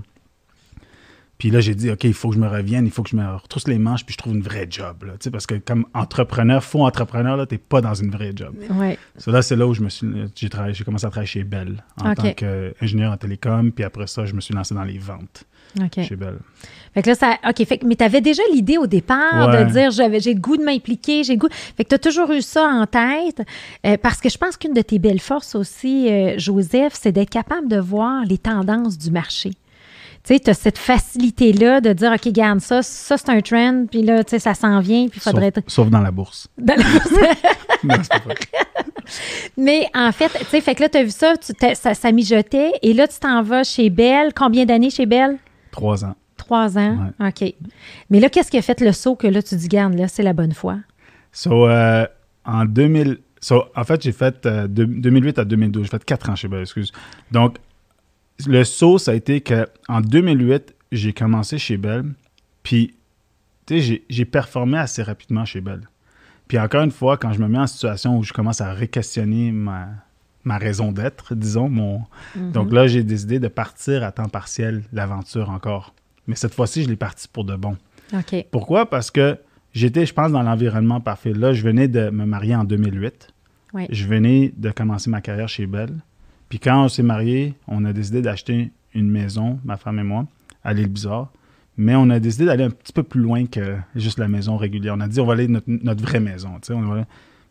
[1.44, 3.18] Puis là, j'ai dit, OK, il faut que je me revienne, il faut que je
[3.18, 5.04] me retrousse les manches, puis je trouve une vraie job.
[5.04, 8.56] Là, parce que comme entrepreneur, faux entrepreneur, tu n'es pas dans une vraie job.
[8.70, 8.98] Ouais.
[9.28, 11.84] là, c'est là où je me suis, j'ai, travaillé, j'ai commencé à travailler chez Bell
[12.02, 15.44] en tant qu'ingénieur en télécom, puis après ça, je me suis lancé dans les ventes
[16.02, 16.38] chez Bell.
[16.94, 19.92] Fait que là, ça, OK, fait, mais tu avais déjà l'idée au départ de dire,
[19.92, 21.50] j'avais, j'ai le goût de m'impliquer, j'ai le goût.
[21.76, 23.42] Fait que tu as toujours eu ça en tête,
[23.86, 27.32] euh, parce que je pense qu'une de tes belles forces aussi, euh, Joseph, c'est d'être
[27.32, 29.52] capable de voir les tendances du marché
[30.24, 33.86] tu sais, tu as cette facilité-là de dire, OK, garde ça, ça c'est un trend,
[33.92, 35.52] puis là, tu sais, ça s'en vient, puis il faudrait...
[35.54, 36.48] Sauf, sauf, dans la bourse.
[36.58, 37.12] Dans la bourse.
[37.84, 38.34] non, pas
[39.58, 41.34] Mais en fait, tu sais, fait que là, tu as vu ça,
[41.74, 44.34] ça, ça mijotait, et là, tu t'en vas chez Belle.
[44.34, 45.40] Combien d'années chez Belle?
[45.72, 46.16] Trois ans.
[46.38, 47.54] Trois ans, OK.
[48.10, 50.24] Mais là, qu'est-ce qui a fait le saut que là, tu dis, garde, là, c'est
[50.24, 50.78] la bonne foi?
[51.34, 52.06] So, euh,
[52.46, 53.18] en 2000...
[53.42, 55.84] So, en fait, j'ai fait euh, de 2008 à 2012.
[55.84, 56.94] J'ai fait quatre ans chez Belle, excuse.
[57.30, 57.58] Donc,
[58.48, 62.06] le saut, ça a été qu'en 2008, j'ai commencé chez Bell,
[62.62, 62.96] puis
[63.70, 65.82] j'ai performé assez rapidement chez Bell.
[66.48, 69.52] Puis encore une fois, quand je me mets en situation où je commence à réquestionner
[69.52, 69.88] ma,
[70.44, 72.02] ma raison d'être, disons, mon...
[72.36, 72.52] Mhm.
[72.52, 75.94] donc là, j'ai décidé de partir à temps partiel l'aventure encore.
[76.28, 77.78] Mais cette fois-ci, je l'ai parti pour de bon.
[78.52, 78.90] Pourquoi?
[78.90, 79.38] Parce que
[79.74, 81.34] j'étais, je pense, dans l'environnement parfait.
[81.34, 83.30] Là, je venais de me marier en 2008.
[83.90, 85.92] Je venais de commencer ma carrière chez Bell.
[86.54, 90.28] Puis quand on s'est mariés, on a décidé d'acheter une maison, ma femme et moi,
[90.64, 91.32] à l'île Bizarre.
[91.78, 94.94] Mais on a décidé d'aller un petit peu plus loin que juste la maison régulière.
[94.96, 96.52] On a dit on va aller notre, notre vraie maison.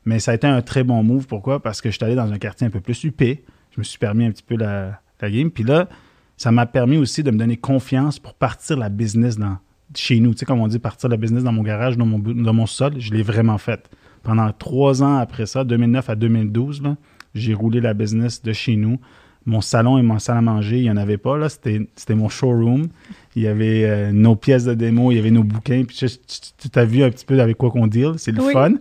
[0.05, 1.27] Mais ça a été un très bon move.
[1.27, 1.61] Pourquoi?
[1.61, 3.43] Parce que je suis allé dans un quartier un peu plus huppé.
[3.73, 5.51] Je me suis permis un petit peu la, game.
[5.51, 5.89] Puis là,
[6.37, 9.59] ça m'a permis aussi de me donner confiance pour partir la business dans,
[9.97, 10.33] chez nous.
[10.47, 13.13] Comme on dit, partir la business dans mon garage, dans mon, dans mon sol, je
[13.13, 13.91] l'ai vraiment fait.
[14.23, 16.97] Pendant trois ans après ça, 2009 à 2012, là,
[17.35, 18.99] j'ai roulé la business de chez nous.
[19.45, 21.37] Mon salon et mon salle à manger, il n'y en avait pas.
[21.37, 21.49] Là.
[21.49, 22.89] C'était, mon showroom.
[23.35, 25.83] Il y avait euh, nos pièces de démo, il y avait nos bouquins.
[25.85, 28.13] Puis tu, as vu un petit peu avec quoi qu'on deal.
[28.19, 28.75] C'est le fun.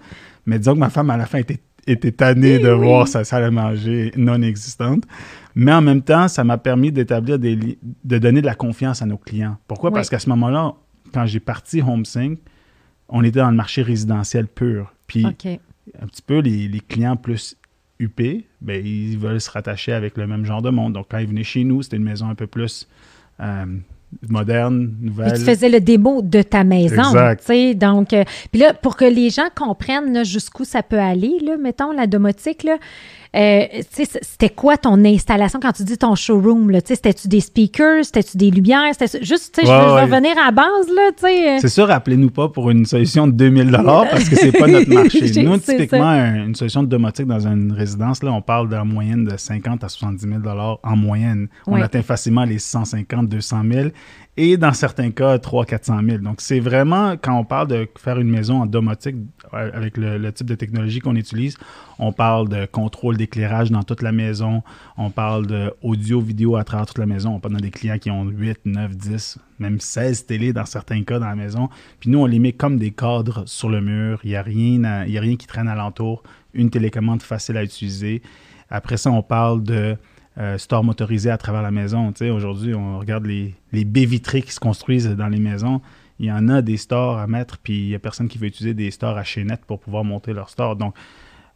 [0.46, 3.44] Mais disons que ma femme, à la fin, était, était tannée de voir sa salle
[3.44, 5.04] à manger non existante.
[5.56, 9.06] Mais en même temps, ça m'a permis d'établir des de donner de la confiance à
[9.06, 9.58] nos clients.
[9.68, 9.92] Pourquoi?
[9.92, 10.76] Parce qu'à ce moment-là,
[11.14, 12.38] quand j'ai parti HomeSync,
[13.10, 14.94] on était dans le marché résidentiel pur.
[15.08, 17.58] Puis un petit peu les, les clients plus
[18.02, 18.22] UP,
[18.62, 20.94] ben, ils veulent se rattacher avec le même genre de monde.
[20.94, 22.88] Donc, quand ils venaient chez nous, c'était une maison un peu plus
[23.40, 23.66] euh,
[24.28, 25.38] moderne, nouvelle.
[25.38, 27.04] tu faisais le démo de ta maison.
[27.16, 27.78] Exact.
[27.78, 31.92] Donc, euh, puis là, pour que les gens comprennent jusqu'où ça peut aller, là, mettons,
[31.92, 32.78] la domotique, là,
[33.34, 36.72] euh, c'était quoi ton installation quand tu dis ton showroom?
[36.84, 38.04] C'était-tu des speakers?
[38.04, 38.91] C'était-tu des lumières?
[39.22, 40.67] Juste, je veux revenir à la base.
[41.24, 41.58] Euh.
[41.60, 45.44] C'est sûr, rappelez-nous pas pour une solution de 2000 parce que c'est pas notre marché.
[45.44, 49.38] Nous, typiquement, une solution de domotique dans une résidence, là, on parle d'un moyenne de
[49.38, 50.41] 50 à 70 000
[50.84, 51.48] en moyenne.
[51.67, 53.89] On atteint facilement les 150, 200 000
[54.38, 56.17] et dans certains cas, 300-400 000.
[56.20, 59.17] Donc, c'est vraiment, quand on parle de faire une maison en domotique
[59.54, 61.58] avec le, type de technologie qu'on utilise,
[62.00, 64.64] on parle de contrôle d'éclairage dans toute la maison,
[64.98, 67.36] on parle d'audio, vidéo à travers toute la maison.
[67.36, 71.04] On parle dans des clients qui ont 8, 9, 10, même 16 télé dans certains
[71.04, 71.70] cas dans la maison.
[72.00, 74.20] Puis nous, on les met comme des cadres sur le mur.
[74.24, 76.24] Il n'y a, rien a rien qui traîne alentour.
[76.54, 78.22] Une télécommande facile à utiliser.
[78.70, 79.96] Après ça, on parle de
[80.38, 82.14] euh, stores motorisés à travers la maison.
[82.34, 85.82] Aujourd'hui, on regarde les, les baies vitrées qui se construisent dans les maisons.
[86.22, 88.46] Il y en a des stores à mettre, puis il n'y a personne qui veut
[88.46, 90.76] utiliser des stores à chaînette pour pouvoir monter leur store.
[90.76, 90.96] Donc,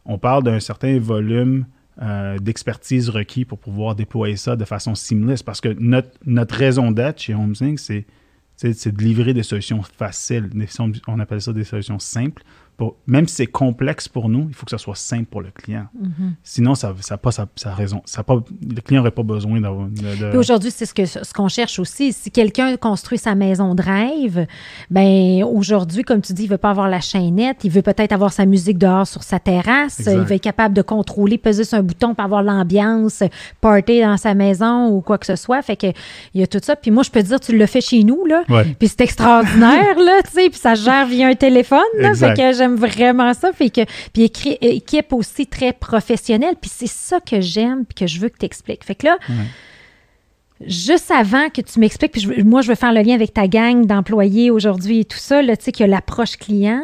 [0.04, 1.66] on parle d'un certain volume
[2.02, 5.44] euh, d'expertise requis pour pouvoir déployer ça de façon seamless.
[5.44, 8.06] Parce que notre, notre raison d'être chez HomeSync, c'est
[8.90, 10.50] de livrer des solutions faciles.
[11.06, 12.42] on appelle ça des solutions simples
[13.06, 15.86] même si c'est complexe pour nous, il faut que ça soit simple pour le client.
[15.98, 16.34] Mhm.
[16.42, 18.02] Sinon, ça n'a pas sa, raison.
[18.04, 19.86] Ça pas, le client n'aurait pas besoin d'avoir.
[19.88, 22.12] De, Aujourd'hui, c'est ce qu'on ce qu'on cherche aussi.
[22.12, 24.46] Si quelqu'un construit sa maison de rêve,
[24.90, 28.12] ben aujourd'hui, comme tu dis, il ne veut pas avoir la chaînette, il veut peut-être
[28.12, 31.78] avoir sa musique dehors sur sa terrasse, il veut être capable de contrôler, peser sur
[31.78, 33.22] un bouton pour avoir l'ambiance,
[33.60, 35.62] party dans sa maison ou quoi que ce soit.
[35.62, 35.86] Fait que
[36.34, 36.76] il y a tout ça.
[36.76, 38.42] Puis moi, je peux te dire, tu le fais chez nous, là.
[38.78, 40.50] Puis c'est extraordinaire, là, tu sais.
[40.50, 42.12] Puis ça gère via un téléphone, là.
[42.14, 43.52] Fait que j'aime vraiment ça.
[43.52, 46.54] Fait que, puis équipe aussi très professionnelle.
[46.60, 48.84] Puis c'est ça que j'aime puis que je veux que tu expliques.
[48.84, 49.18] Fait que là,
[50.64, 53.84] juste avant que tu m'expliques, puis moi, je veux faire le lien avec ta gang
[53.84, 56.82] d'employés aujourd'hui et tout ça, là, tu sais, qu'il y a l'approche client.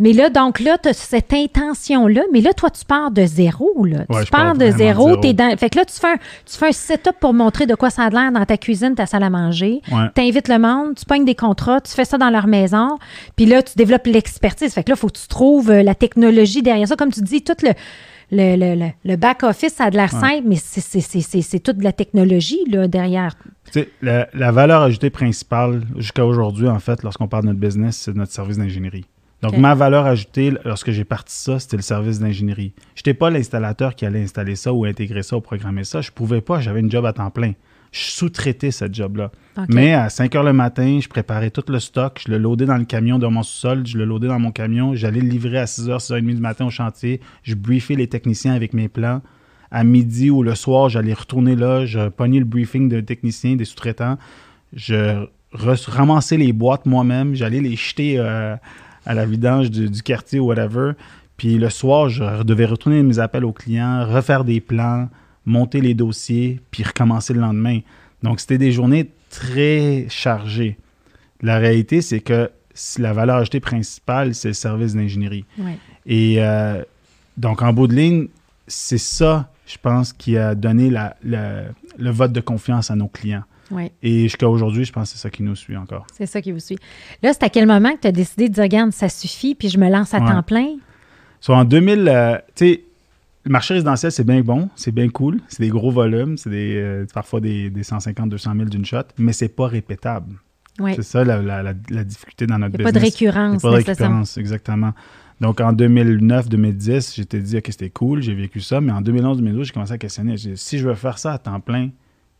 [0.00, 3.84] Mais là, donc là, tu as cette intention-là, mais là, toi, tu pars de zéro,
[3.84, 4.04] là.
[4.24, 5.56] tu pars de zéro, es dans...
[5.56, 8.02] Fait que là, tu fais, un, tu fais un setup pour montrer de quoi ça
[8.02, 9.80] a l'air dans ta cuisine, ta salle à manger.
[10.14, 12.98] Tu invites le monde, tu pognes des contrats, tu fais ça dans leur maison,
[13.36, 14.72] puis là, tu développes l'expertise.
[14.74, 16.96] Fait que là, il faut que tu trouves euh, la technologie derrière ça.
[16.96, 17.70] Comme tu dis, tout le
[18.32, 22.88] le, le, back-office, ça a de l'air simple, mais c'est toute de la technologie là,
[22.88, 23.34] derrière.
[24.00, 28.14] La, la, valeur ajoutée principale jusqu'à aujourd'hui, en fait, lorsqu'on parle de notre business, c'est
[28.14, 29.04] notre service d'ingénierie.
[29.42, 32.74] Donc, ma valeur ajoutée, lorsque j'ai parti ça, c'était le service d'ingénierie.
[32.94, 36.00] Je n'étais pas l'installateur qui allait installer ça ou intégrer ça ou programmer ça.
[36.00, 37.52] Je ne pouvais pas, j'avais une job à temps plein
[37.92, 39.30] je sous-traitais cette job-là.
[39.68, 42.78] Mais à 5 heures le matin, je préparais tout le stock, je le loadais dans
[42.78, 45.66] le camion de mon sous-sol, je le loadais dans mon camion, j'allais le livrer à
[45.66, 48.88] 6 h, 6 h 30 du matin au chantier, je briefais les techniciens avec mes
[48.88, 49.20] plans.
[49.70, 53.66] À midi ou le soir, j'allais retourner là, je pognais le briefing de techniciens, des
[53.66, 54.16] sous-traitants,
[54.74, 58.56] je ramassais les boîtes moi-même, j'allais les jeter euh,
[59.04, 60.92] à la vidange du, du quartier ou whatever.
[61.36, 65.08] Puis le soir, je devais retourner mes appels aux clients, refaire des plans,
[65.44, 67.80] monter les dossiers, puis recommencer le lendemain.
[68.22, 70.76] Donc, c'était des journées très chargées.
[71.40, 72.50] La réalité, c'est que
[72.98, 75.44] la valeur ajoutée principale, c'est le service d'ingénierie.
[76.06, 76.82] Et euh,
[77.36, 78.28] donc, en bout de ligne,
[78.66, 80.90] c'est ça, je pense, qui a donné
[81.22, 83.44] le vote de confiance à nos clients.
[84.02, 86.06] Et jusqu'à aujourd'hui, je pense que c'est ça qui nous suit encore.
[86.12, 86.78] C'est ça qui vous suit.
[87.22, 89.68] Là, c'est à quel moment que tu as décidé de dire, regarde, ça suffit, puis
[89.68, 90.76] je me lance à temps plein?
[91.40, 92.84] Soit en 2000, euh, tu sais,
[93.44, 96.76] le marché résidentiel, c'est bien bon, c'est bien cool, c'est des gros volumes, c'est des,
[96.76, 100.36] euh, parfois des, des 150, 200 000 d'une shot, mais c'est pas répétable.
[100.78, 101.74] C'est ça la,
[102.04, 102.92] difficulté dans notre business.
[102.92, 103.62] Pas de récurrence.
[103.62, 104.92] Pas de récurrence, exactement.
[105.40, 109.72] Donc en 2009-2010, j'étais dit que c'était cool, j'ai vécu ça, mais en 2011-2012, j'ai
[109.72, 110.36] commencé à questionner.
[110.36, 111.90] si je veux faire ça à temps plein,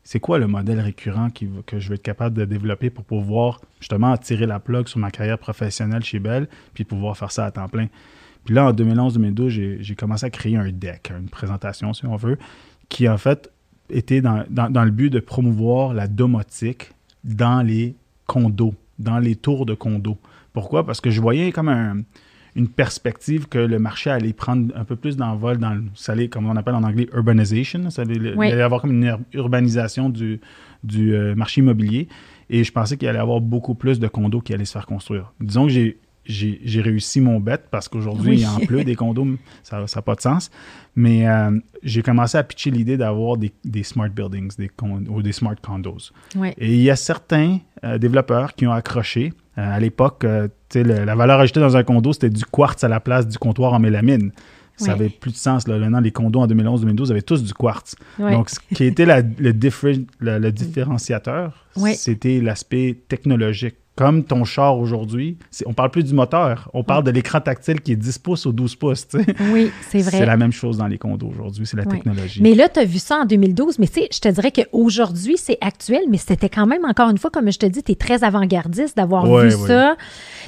[0.05, 4.13] c'est quoi le modèle récurrent que je vais être capable de développer pour pouvoir justement
[4.13, 7.69] attirer la plug sur ma carrière professionnelle chez Bell, puis pouvoir faire ça à temps
[7.69, 7.89] plein?
[8.45, 12.39] Puis là, en 2011-2012, j'ai commencé à créer un deck, une présentation, si on veut,
[12.89, 13.51] qui en fait
[13.91, 16.91] était dans, le but de promouvoir la domotique
[17.25, 17.95] dans les
[18.27, 20.19] condos, dans les tours de condos.
[20.53, 20.85] Pourquoi?
[20.85, 22.05] Parce que je voyais comme
[22.55, 26.29] une perspective que le marché allait prendre un peu plus d'envol dans le, ça allait,
[26.29, 27.89] comme on appelle en anglais, urbanization.
[27.91, 30.41] Ça allait, Il allait y avoir comme une urbanisation du,
[30.85, 32.09] du euh, marché immobilier.
[32.51, 34.87] Et je pensais qu'il allait y avoir beaucoup plus de condos qui allaient se faire
[34.87, 35.33] construire.
[35.41, 38.95] Disons que j'ai j'ai réussi mon bet parce qu'aujourd'hui, il y a en plus des
[38.95, 40.51] condos, ça n'a pas de sens.
[40.95, 44.71] Mais euh, j'ai commencé à pitcher l'idée d'avoir des, smart buildings des
[45.09, 46.13] ou des smart condos.
[46.59, 49.33] Et il y a certains euh, développeurs qui ont accroché.
[49.59, 50.25] Euh, à l'époque,
[50.75, 53.81] la valeur ajoutée dans un condo, c'était du quartz à la place du comptoir en
[53.81, 54.33] mélamine.
[54.77, 55.69] Ça avait plus de sens.
[55.69, 55.79] Là.
[55.79, 57.95] Maintenant, les condos en 2011-2012 avaient tous du quartz.
[58.19, 59.23] Donc, ce qui était le,
[60.39, 66.83] le, différenciateur, c'était l'aspect technologique comme ton char aujourd'hui, on parle plus du moteur, on
[66.83, 69.09] parle de l'écran tactile qui est 10 pouces ou 12 pouces.
[69.53, 70.19] Oui, c'est vrai.
[70.19, 72.41] C'est la même chose dans les condos aujourd'hui, c'est la technologie.
[72.43, 75.37] Mais là, tu as vu ça en 2012, mais tu sais, je te dirais qu'aujourd'hui,
[75.37, 77.97] c'est actuel, mais c'était quand même, encore une fois, comme je te dis, tu es
[77.97, 79.97] très avant-gardiste d'avoir vu ça.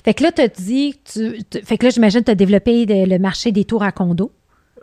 [0.05, 3.19] Fait que là, tu as dit, tu, fait que là, j'imagine, tu as développé le
[3.19, 4.33] marché des tours à condos.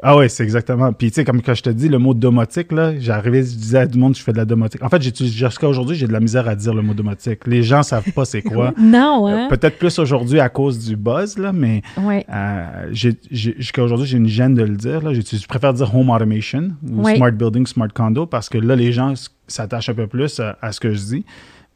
[0.04, 0.94] Ah ouais, c'est exactement.
[0.94, 3.80] Puis tu sais, comme quand je te dis le mot domotique, là, j'arrivais, je disais
[3.80, 4.82] à tout le monde je fais de la domotique.
[4.84, 7.46] En fait, jusqu'à aujourd'hui, j'ai de la misère à dire le mot domotique.
[7.46, 8.74] Les gens savent pas c'est quoi.
[8.80, 9.48] non, hein?
[9.50, 12.26] Peut-être plus aujourd'hui à cause du buzz, là, mais ouais.
[12.34, 15.02] euh, jusqu'à aujourd'hui, j'ai une gêne de le dire.
[15.02, 15.14] Là.
[15.14, 19.14] Je préfère dire home automation ou smart building, smart condo parce que là, les gens
[19.48, 21.26] s'attachent un peu plus à, ce que je dis.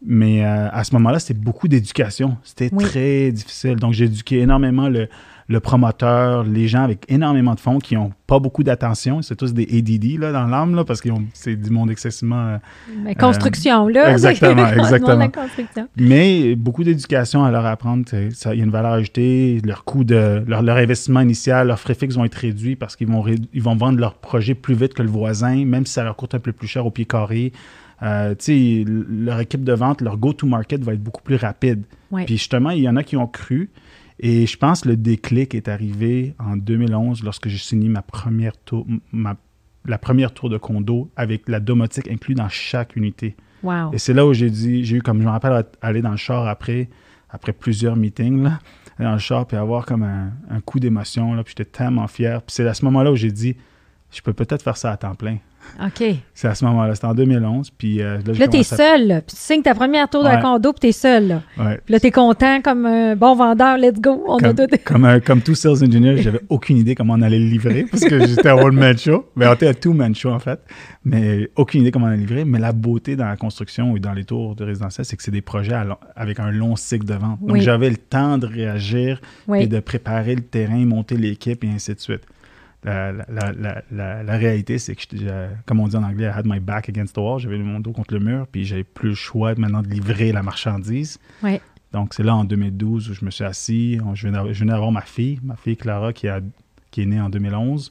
[0.07, 2.37] Mais euh, à ce moment-là, c'était beaucoup d'éducation.
[2.43, 3.75] C'était très difficile.
[3.75, 5.07] Donc, j'ai éduqué énormément le,
[5.47, 9.21] le promoteur, les gens avec énormément de fonds qui n'ont pas beaucoup d'attention.
[9.21, 12.59] C'est tous des ADD là, dans l'âme, parce que c'est du monde excessivement.
[13.03, 14.11] Mais euh, construction, là.
[14.11, 15.29] Exactement, exactement.
[15.97, 18.05] Mais beaucoup d'éducation à leur apprendre.
[18.11, 20.43] Il y a une valeur ajoutée, leur coût de.
[20.47, 23.99] leur, investissement initial, leurs frais fixes vont être réduits parce qu'ils vont, ils vont vendre
[23.99, 26.67] leur projet plus vite que le voisin, même si ça leur coûte un peu plus
[26.67, 27.53] cher au pied carré.
[28.03, 31.83] Euh, leur équipe de vente, leur go-to-market va être beaucoup plus rapide.
[32.25, 33.69] Puis justement, il y en a qui ont cru.
[34.19, 38.57] Et je pense que le déclic est arrivé en 2011 lorsque j'ai signé ma première
[38.57, 38.87] tour,
[39.85, 43.35] la première tour de condo avec la domotique inclue dans chaque unité.
[43.93, 46.17] Et c'est là où j'ai dit, j'ai eu comme je me rappelle aller dans le
[46.17, 46.89] char après,
[47.29, 48.59] après plusieurs meetings là,
[48.99, 52.41] dans le char puis avoir comme un, un coup d'émotion là, puis j'étais tellement fier.
[52.41, 53.57] Puis c'est à ce moment-là où j'ai dit,
[54.15, 55.37] je peux peut-être faire ça à temps plein.
[55.83, 56.03] OK.
[56.33, 56.95] C'est à ce moment-là.
[56.95, 57.71] C'était en 2011.
[57.71, 59.07] Puis euh, là, là tu es seul.
[59.07, 59.21] Là.
[59.21, 61.27] Puis tu signes ta première tour d'un condo, puis tu es seul.
[61.27, 61.41] Là.
[61.57, 61.79] Ouais.
[61.83, 63.77] Puis là, tu es content comme un bon vendeur.
[63.77, 64.23] Let's go.
[64.27, 64.77] On comme, a tout...
[64.85, 68.25] comme, comme tout sales engineer, j'avais aucune idée comment on allait le livrer parce que
[68.25, 69.25] j'étais à one-man show.
[69.35, 70.59] Mais on était à two-man show, en fait.
[71.03, 72.45] Mais aucune idée comment on allait livrer.
[72.45, 75.31] Mais la beauté dans la construction et dans les tours de résidentiel, c'est que c'est
[75.31, 75.75] des projets
[76.15, 77.39] avec un long cycle de vente.
[77.41, 79.19] Donc, j'avais le temps de réagir
[79.53, 82.21] et de préparer le terrain, monter l'équipe et ainsi de suite
[82.85, 87.19] la, réalité, c'est que, comme on dit en anglais, I had my back against the
[87.19, 87.39] wall.
[87.39, 90.43] J'avais mon dos contre le mur, puis j'avais plus le choix maintenant de livrer la
[90.43, 91.19] marchandise.
[91.91, 93.99] Donc, c'est là en 2012 où je me suis assis.
[94.13, 96.41] Je venais, d'avoir ma fille, ma fille Clara, qui, a,
[96.91, 97.89] qui est née en 2011.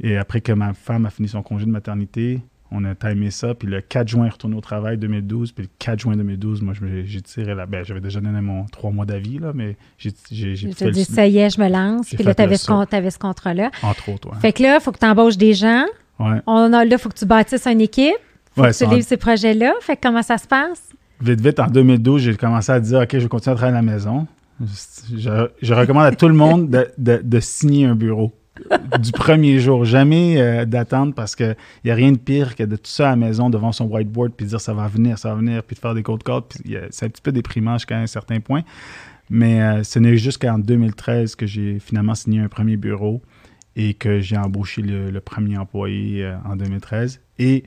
[0.00, 3.54] Et après que ma femme a fini son congé de maternité, on a timé ça,
[3.54, 6.74] puis le 4 juin, retourné au travail 2012, puis le 4 juin 2012, moi,
[7.04, 7.66] j'ai tiré la...
[7.66, 10.10] Ben, j'avais déjà donné mon trois mois d'avis, là, mais j'ai
[10.72, 13.70] fait dit, ça y est, je me lance, puis là, tu avais, ce contrat-là.
[13.82, 15.84] Entre autres, Fait que là, il faut que tu embauches des gens.
[16.18, 16.40] Ouais.
[16.46, 18.16] On a, là, il faut que tu bâtisses une équipe.
[18.54, 19.74] Faut que tu livres ces projets-là.
[19.80, 20.82] Fait que comment ça se passe?
[21.20, 23.82] Vite, vite, en 2012, j'ai commencé à dire, OK, je vais continuer à travailler à
[23.82, 24.26] la maison.
[25.14, 28.32] Je, recommande à tout le monde de signer un bureau
[29.00, 29.84] du premier jour.
[29.84, 33.10] Jamais euh, d'attendre parce qu'il n'y a rien de pire que de tout ça à
[33.10, 35.80] la maison devant son whiteboard puis dire ça va venir, ça va venir, puis de
[35.80, 36.44] faire des codes codes.
[36.90, 38.62] C'est un petit peu déprimant jusqu'à un certain point.
[39.28, 43.22] Mais euh, ce n'est jusqu'en 2013 que j'ai finalement signé un premier bureau
[43.74, 47.20] et que j'ai embauché le, premier employé euh, en 2013.
[47.38, 47.64] Et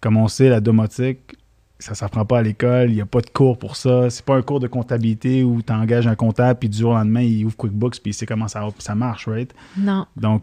[0.00, 1.36] comme on sait, la domotique,
[1.82, 4.08] ça s'apprend pas à l'école, il n'y a pas de cours pour ça.
[4.10, 6.94] C'est pas un cours de comptabilité où tu engages un comptable, puis du jour au
[6.94, 9.52] lendemain, il ouvre QuickBooks, puis il sait comment ça, ça marche, right?
[9.76, 10.06] Non.
[10.16, 10.42] Donc,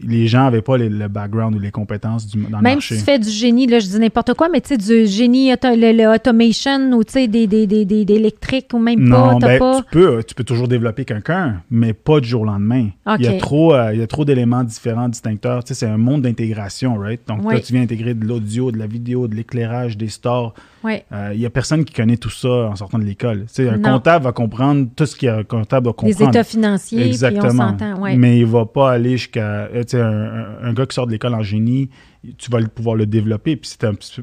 [0.00, 3.00] les gens n'avaient pas le background ou les compétences du, dans le Même si tu
[3.00, 6.92] fais du génie, là, je dis n'importe quoi, mais tu sais, du génie, le, automation
[6.92, 9.82] ou tu sais, des, des, des, des, électriques ou même pas, ben, pas...
[9.82, 12.88] Tu peux, tu peux toujours développer quelqu'un, mais pas du jour au lendemain.
[13.18, 15.64] Il y a trop, euh, il y a trop d'éléments différents, distincteurs.
[15.64, 17.20] Tu sais, c'est un monde d'intégration, right?
[17.28, 20.54] Donc là, tu viens intégrer de l'audio, de la vidéo, de l'éclairage, des stores.
[20.84, 23.46] Euh, il n'y a personne qui connaît tout ça en sortant de l'école.
[23.58, 26.18] Un comptable va comprendre tout ce qu'un comptable va comprendre.
[26.18, 27.74] Les états financiers, Exactement.
[27.74, 28.16] Puis on ouais.
[28.16, 29.68] Mais il ne va pas aller jusqu'à...
[29.74, 31.90] Euh, un, un, gars qui sort de l'école en génie,
[32.38, 33.56] tu vas pouvoir le développer.
[33.56, 33.70] Puis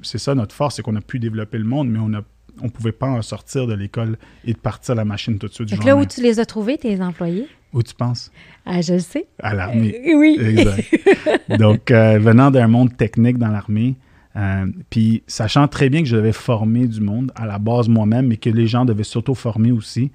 [0.03, 2.21] c'est ça notre force, c'est qu'on a pu développer le monde, mais on a
[2.63, 5.53] on pouvait pas en sortir de l'école et de partir à la machine tout de
[5.53, 5.71] suite.
[5.71, 7.47] Donc là où tu les as trouvés, tes employés?
[7.73, 8.29] Où tu penses?
[8.65, 9.25] Ah, je le sais.
[9.39, 9.95] À l'armée.
[10.05, 10.37] Euh, oui.
[10.39, 11.57] Exact.
[11.57, 13.95] Donc, venant d'un monde technique dans l'armée,
[14.35, 18.27] euh, puis, sachant très bien que je devais former du monde à la base moi-même,
[18.27, 20.11] mais que les gens devaient s'auto-former aussi,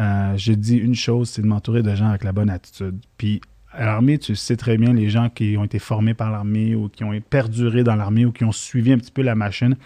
[0.00, 2.96] euh, j'ai dit une chose, c'est de m'entourer de gens avec la bonne attitude.
[3.18, 3.40] Puis,
[3.72, 6.88] à l'armée, tu sais très bien, les gens qui ont été formés par l'armée ou
[6.88, 9.76] qui ont perduré dans l'armée ou qui ont suivi un petit peu la machine,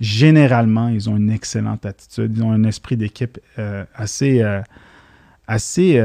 [0.00, 2.32] généralement, ils ont une excellente attitude.
[2.34, 4.42] Ils ont un esprit d'équipe euh, assez,
[5.46, 6.02] assez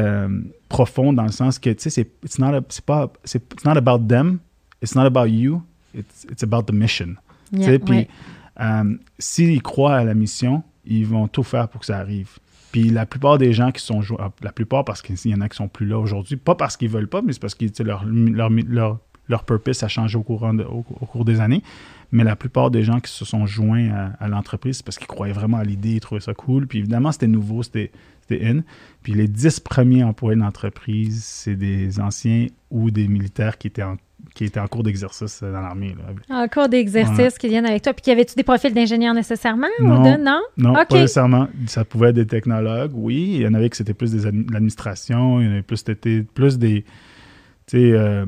[0.68, 4.40] profond dans le sens que, tu sais, c'est pas, it's not about them,
[4.82, 5.62] it's not about you,
[5.96, 7.16] it's, about the mission.
[7.52, 8.08] puis,
[8.60, 12.30] euh, s'ils croient à la mission, ils vont tout faire pour que ça arrive.
[12.72, 15.48] Puis la plupart des gens qui sont ah, la plupart parce qu'il y en a
[15.48, 18.04] qui sont plus là aujourd'hui, pas parce qu'ils veulent pas, mais c'est parce que leur,
[18.06, 21.64] leur, leur, leur, purpose a changé au, courant au, cours des années.
[22.12, 25.34] Mais la plupart des gens qui se sont joints à, l'entreprise, c'est parce qu'ils croyaient
[25.34, 26.68] vraiment à l'idée, ils trouvaient ça cool.
[26.68, 27.92] Puis évidemment, c'était nouveau, c'était
[28.32, 28.62] in.
[29.04, 33.84] Puis les dix premiers employés de l'entreprise, c'est des anciens ou des militaires qui étaient
[33.84, 33.98] en
[34.34, 35.96] qui était en cours d'exercice dans l'armée.
[36.30, 37.94] En cours d'exercice qui viennent avec toi.
[37.94, 40.22] Puis y avait-tu des profils d'ingénieurs nécessairement non, ou de...
[40.22, 40.42] non?
[40.58, 41.48] Non, pas nécessairement.
[41.68, 43.34] Ça pouvait être des technologues, oui.
[43.36, 45.40] Il y en avait qui c'était plus des de l'administration.
[45.40, 46.84] Il y en avait plus, c'était plus des.
[47.68, 48.26] Tu sais, euh,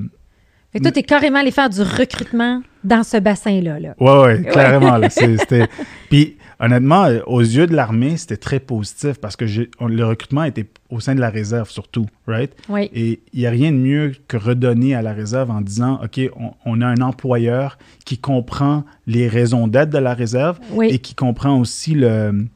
[0.71, 3.79] Fait que toi, tu es carrément allé faire du recrutement dans ce bassin-là.
[3.79, 3.95] Là.
[3.99, 4.99] Oui, oui, clairement.
[6.09, 10.67] Puis, honnêtement, euh, aux yeux de l'armée, c'était très positif parce que le recrutement était
[10.89, 12.51] au sein de la réserve surtout, right?
[12.69, 12.89] Oui.
[12.93, 16.19] Et il n'y a rien de mieux que redonner à la réserve en disant, OK,
[16.65, 21.59] on, a un employeur qui comprend les raisons d'être de la réserve et qui comprend
[21.59, 22.47] aussi le,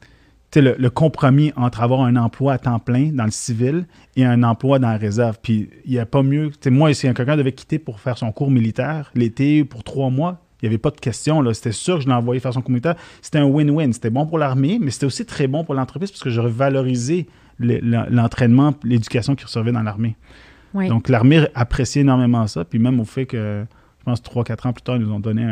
[0.56, 3.86] le, le, compromis entre avoir un emploi à temps plein dans le civil
[4.16, 5.38] et un emploi dans la réserve.
[5.42, 6.50] Puis il n'y a pas mieux.
[6.66, 10.68] moi, si quelqu'un devait quitter pour faire son cours militaire l'été pour trois mois, il
[10.68, 11.42] n'y avait pas de question.
[11.52, 12.94] C'était sûr que je l'envoyais faire son cours militaire.
[13.20, 13.92] C'était un win-win.
[13.92, 17.26] C'était bon pour l'armée, mais c'était aussi très bon pour l'entreprise parce que j'aurais valorisé
[17.58, 20.16] l'entraînement, l'éducation qui recevait dans l'armée.
[20.74, 22.64] Donc l'armée appréciait énormément ça.
[22.64, 23.64] Puis même au fait que
[24.02, 25.44] je pense, trois, quatre ans plus tard, ils nous ont donné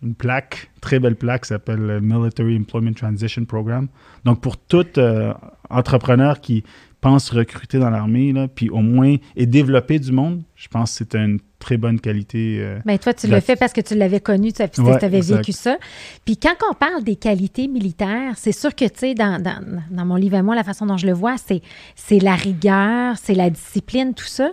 [0.00, 3.88] une plaque, très belle plaque, qui s'appelle le Military Employment Transition Program.
[4.24, 5.34] Donc, pour tout euh,
[5.70, 6.62] entrepreneur qui
[7.00, 11.16] pense recruter dans l'armée, puis au moins, et développer du monde, je pense que c'est
[11.16, 12.58] une très bonne qualité.
[12.60, 15.76] Euh, ben, toi, tu le fais parce que tu l'avais connu, tu avais vécu ça.
[16.24, 20.14] Puis quand on parle des qualités militaires, c'est sûr que, tu sais, dans, dans, mon
[20.14, 24.14] livre à moi, la façon dont je le vois, c'est la rigueur, c'est la discipline,
[24.14, 24.50] tout ça.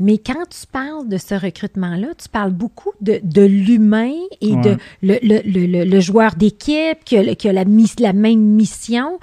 [0.00, 4.76] Mais quand tu parles de ce recrutement-là, tu parles beaucoup de, de l'humain et de
[5.02, 7.64] le, le, le, joueur d'équipe qui a, qui a la,
[7.98, 9.18] la, même mission.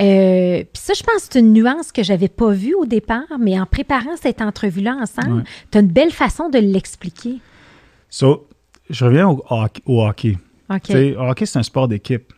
[0.00, 3.38] Euh, puis ça, je pense que c'est une nuance que j'avais pas vue au départ,
[3.38, 6.79] mais en préparant cette entrevue-là ensemble, tu as une belle façon de l'expliquer.
[8.08, 8.48] So,
[8.88, 9.42] je reviens au,
[9.86, 10.38] au hockey.
[10.94, 12.32] Le hockey, c'est un sport d'équipe.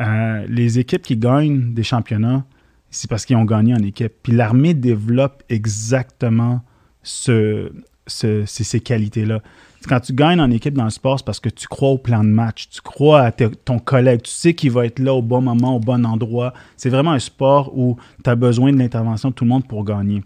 [0.00, 2.44] Euh, les équipes qui gagnent des championnats,
[2.90, 4.12] c'est parce qu'ils ont gagné en équipe.
[4.22, 6.62] Puis l'armée développe exactement
[7.02, 7.72] ce,
[8.06, 9.42] ces qualités-là.
[9.88, 12.24] Quand tu gagnes en équipe dans le sport, c'est parce que tu crois au plan
[12.24, 15.40] de match, tu crois à ton collègue, tu sais qu'il va être là au bon
[15.40, 16.52] moment, au bon endroit.
[16.76, 19.84] C'est vraiment un sport où tu as besoin de l'intervention de tout le monde pour
[19.84, 20.24] gagner.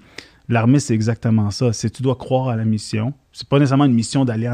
[0.49, 1.72] L'armée, c'est exactement ça.
[1.72, 3.14] C'est tu dois croire à la mission.
[3.32, 4.49] C'est pas nécessairement une mission d'aller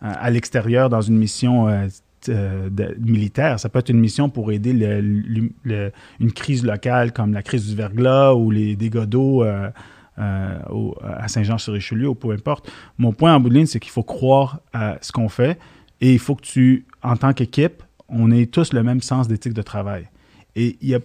[0.00, 1.88] à, l'extérieur dans une mission euh,
[2.28, 2.68] euh,
[3.00, 3.58] militaire.
[3.58, 8.34] Ça peut être une mission pour aider une crise locale comme la crise du verglas
[8.34, 9.70] ou les dégâts d'eau euh,
[10.16, 12.70] à Saint-Jean-sur-Richelieu ou peu importe.
[12.98, 15.58] Mon point en bout de ligne, c'est qu'il faut croire à ce qu'on fait
[16.00, 19.54] et il faut que tu, en tant qu'équipe, on ait tous le même sens d'éthique
[19.54, 20.08] de travail.
[20.54, 21.00] Et il n'y a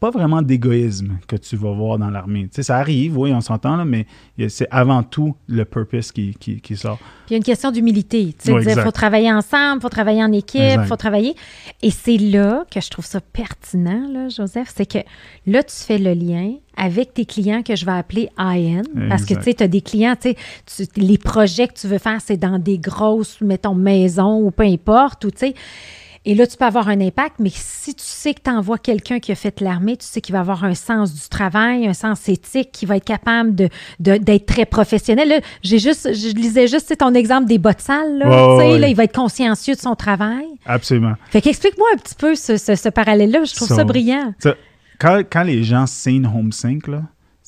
[0.00, 2.42] pas vraiment d'égoïsme que tu vas voir dans l'armée.
[2.44, 4.06] Tu sais, ça arrive, oui, on s'entend, là, mais
[4.48, 6.98] c'est avant tout le purpose qui, qui, sort.
[6.98, 8.34] Puis il y a une question d'humilité.
[8.36, 11.36] Tu sais, il faut travailler ensemble, il faut travailler en équipe, il faut travailler.
[11.80, 14.98] Et c'est là que je trouve ça pertinent, là, Joseph, c'est que
[15.46, 19.34] là, tu fais le lien avec tes clients que je vais appeler IN, parce que
[19.34, 20.34] tu sais, tu as des clients, tu
[20.66, 24.64] sais, les projets que tu veux faire, c'est dans des grosses, mettons, maisons ou peu
[24.64, 25.54] importe, ou tu sais
[26.24, 29.18] et là, tu peux avoir un impact, mais si tu sais que tu envoies quelqu'un
[29.18, 32.28] qui a fait l'armée, tu sais qu'il va avoir un sens du travail, un sens
[32.28, 33.68] éthique, qui va être capable de,
[33.98, 35.28] d'être très professionnel.
[35.28, 38.18] Là, j'ai juste, je lisais juste ton exemple des bottes sales.
[38.18, 40.46] Là, là, il va être consciencieux de son travail.
[40.64, 41.14] Absolument.
[41.30, 43.42] Fait qu'explique-moi un petit peu ce, ce, parallèle-là.
[43.42, 44.32] Je trouve ça brillant.
[45.00, 47.02] quand, quand, les gens signent HomeSync, là,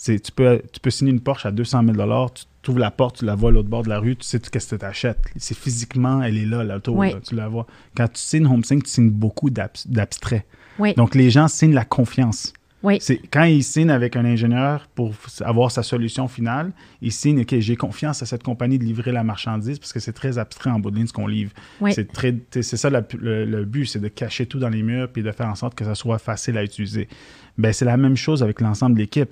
[0.05, 3.19] tu peux, tu peux signer une Porsche à 200 000 tu tu ouvres la porte,
[3.19, 5.23] tu la vois à l'autre bord de la rue, tu sais qu'est-ce que tu achètes.
[5.37, 7.67] C'est physiquement, elle est là, l'auto, tu la vois.
[7.97, 10.47] Quand tu signes HomeSync, tu signes beaucoup d'abstrait.
[10.97, 12.53] Donc, les gens signent la confiance.
[13.01, 17.59] C'est quand ils signent avec un ingénieur pour avoir sa solution finale, ils signent OK,
[17.59, 20.79] j'ai confiance à cette compagnie de livrer la marchandise parce que c'est très abstrait en
[20.81, 21.53] bout de ligne ce qu'on livre.
[21.91, 25.33] C'est très c'est ça le, but, c'est de cacher tout dans les murs puis de
[25.33, 27.09] faire en sorte que ça soit facile à utiliser.
[27.57, 29.31] Ben c'est la même chose avec l'ensemble de l'équipe.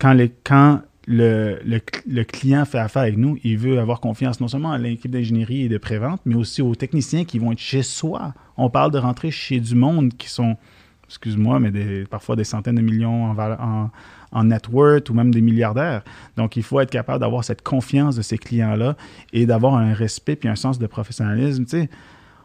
[0.00, 4.48] Quand les quand le, le, client fait affaire avec nous, il veut avoir confiance non
[4.48, 7.82] seulement à l'équipe d'ingénierie et de prévente, mais aussi aux techniciens qui vont être chez
[7.82, 8.34] soi.
[8.58, 10.58] On parle de rentrer chez du monde qui sont,
[11.06, 13.90] excuse-moi, mais parfois des centaines de millions en, en,
[14.32, 16.02] en net worth ou même des milliardaires.
[16.36, 18.94] Donc, il faut être capable d'avoir cette confiance de ces clients-là
[19.32, 21.64] et d'avoir un respect puis un sens de professionnalisme.
[21.64, 21.90] Tu sais,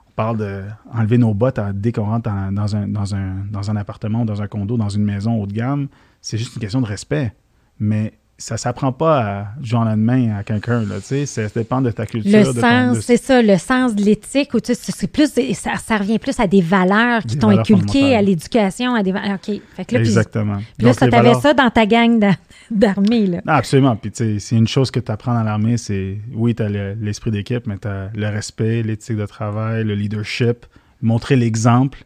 [0.07, 4.23] on parle d'enlever nos bottes dès qu'on rentre dans, un, dans, un, dans un appartement,
[4.23, 5.89] dans un condo, dans une maison haut de gamme.
[6.21, 7.33] C'est juste une question de respect.
[7.77, 11.81] Mais ça s'apprend pas du jour au lendemain à quelqu'un, là, tu sais, ça dépend
[11.81, 12.31] de ta culture.
[12.31, 15.97] Le sens, c'est ça, le sens de l'éthique, ou tu sais, c'est plus, ça, ça,
[15.97, 19.61] revient plus à des valeurs qui t'ont inculqué, à l'éducation, à des valeurs, OK.
[19.75, 20.57] Fait que là, Exactement.
[20.77, 22.19] Puis, là, ça, t'avais ça dans ta gang
[22.71, 23.41] d'armée, là.
[23.45, 26.55] Non, absolument, puis tu sais, c'est une chose que tu apprends dans l'armée, c'est, oui,
[26.55, 30.65] tu as l'esprit d'équipe, mais tu as le respect, l'éthique de travail, le leadership,
[31.01, 32.03] montrer l'exemple,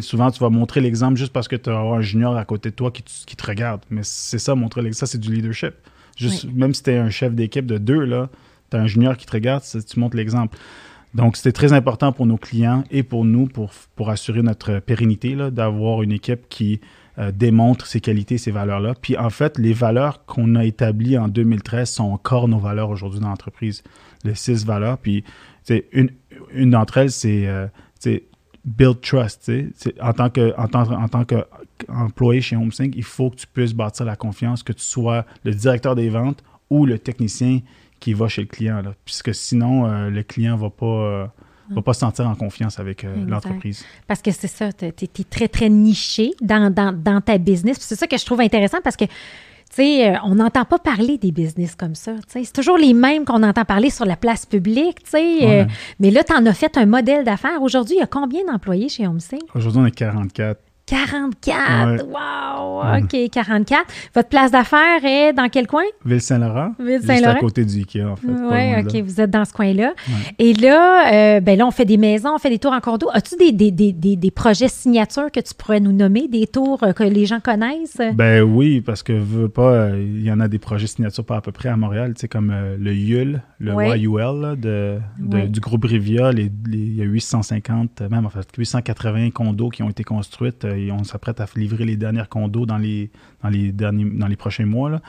[0.00, 2.74] souvent, tu vas montrer l'exemple juste parce que tu as un junior à côté de
[2.74, 3.80] toi qui, te regarde.
[3.90, 5.06] Mais c'est ça, montrer l'exemple.
[5.06, 5.74] Ça, c'est du leadership.
[6.16, 8.06] Juste, Même si tu es un chef d'équipe de deux,
[8.70, 10.56] tu as un junior qui te regarde, tu montres l'exemple.
[11.14, 15.36] Donc, c'était très important pour nos clients et pour nous pour, pour assurer notre pérennité,
[15.50, 16.80] d'avoir une équipe qui
[17.18, 18.94] euh, démontre ses qualités, ses valeurs-là.
[19.00, 23.20] Puis en fait, les valeurs qu'on a établies en 2013 sont encore nos valeurs aujourd'hui
[23.20, 23.84] dans l'entreprise.
[24.24, 24.98] Les six valeurs.
[24.98, 25.22] Puis
[25.92, 26.10] une,
[26.52, 27.68] une d'entre elles, c'est euh,
[28.64, 29.50] build trust.
[30.00, 33.74] En tant que en tant, en tant qu'employé chez HomeSync, il faut que tu puisses
[33.74, 37.60] bâtir la confiance, que tu sois le directeur des ventes ou le technicien
[38.00, 38.82] qui va chez le client.
[38.82, 41.32] Là, puisque sinon, euh, le client ne va pas
[41.70, 43.84] ne va pas se sentir en confiance avec euh, l'entreprise.
[44.06, 47.78] Parce que c'est ça, tu es, très, très niché dans, dans, ta business.
[47.80, 49.04] C'est ça que je trouve intéressant parce que,
[49.82, 52.12] euh, on n'entend pas parler des business comme ça.
[52.28, 54.98] C'est toujours les mêmes qu'on entend parler sur la place publique.
[55.14, 55.64] Euh,
[56.00, 57.62] mais là, tu en as fait un modèle d'affaires.
[57.62, 59.42] Aujourd'hui, il y a combien d'employés chez HomeSync?
[59.54, 60.60] Aujourd'hui, on est 44.
[60.86, 62.04] 44!
[62.06, 62.82] Wow!
[62.84, 63.04] Mm.
[63.04, 63.86] OK, 44.
[64.14, 65.82] Votre place d'affaires est dans quel coin?
[66.04, 66.74] Ville-Saint-Laurent.
[66.78, 67.32] Ville-Saint-Laurent.
[67.32, 68.26] Juste à côté du IKEA, en fait.
[68.26, 69.94] Oui, OK, vous êtes dans ce coin-là.
[70.38, 73.08] Et là, euh, ben là, on fait des maisons, on fait des tours en condo.
[73.12, 76.92] As-tu des, des, des, des, projets signatures que tu pourrais nous nommer, des tours euh,
[76.92, 78.00] que les gens connaissent?
[78.14, 81.36] Ben oui, parce que veux pas, euh, il y en a des projets signatures pas
[81.36, 84.98] à peu près à Montréal, tu sais, comme le YUL, le YUL de,
[85.46, 86.32] du groupe Rivia.
[86.32, 91.04] Il y a 850, même en fait, 880 condos qui ont été construits et on
[91.04, 93.10] s'apprête à livrer les dernières condos dans les,
[93.42, 95.00] dans les, derniers, dans les prochains mois.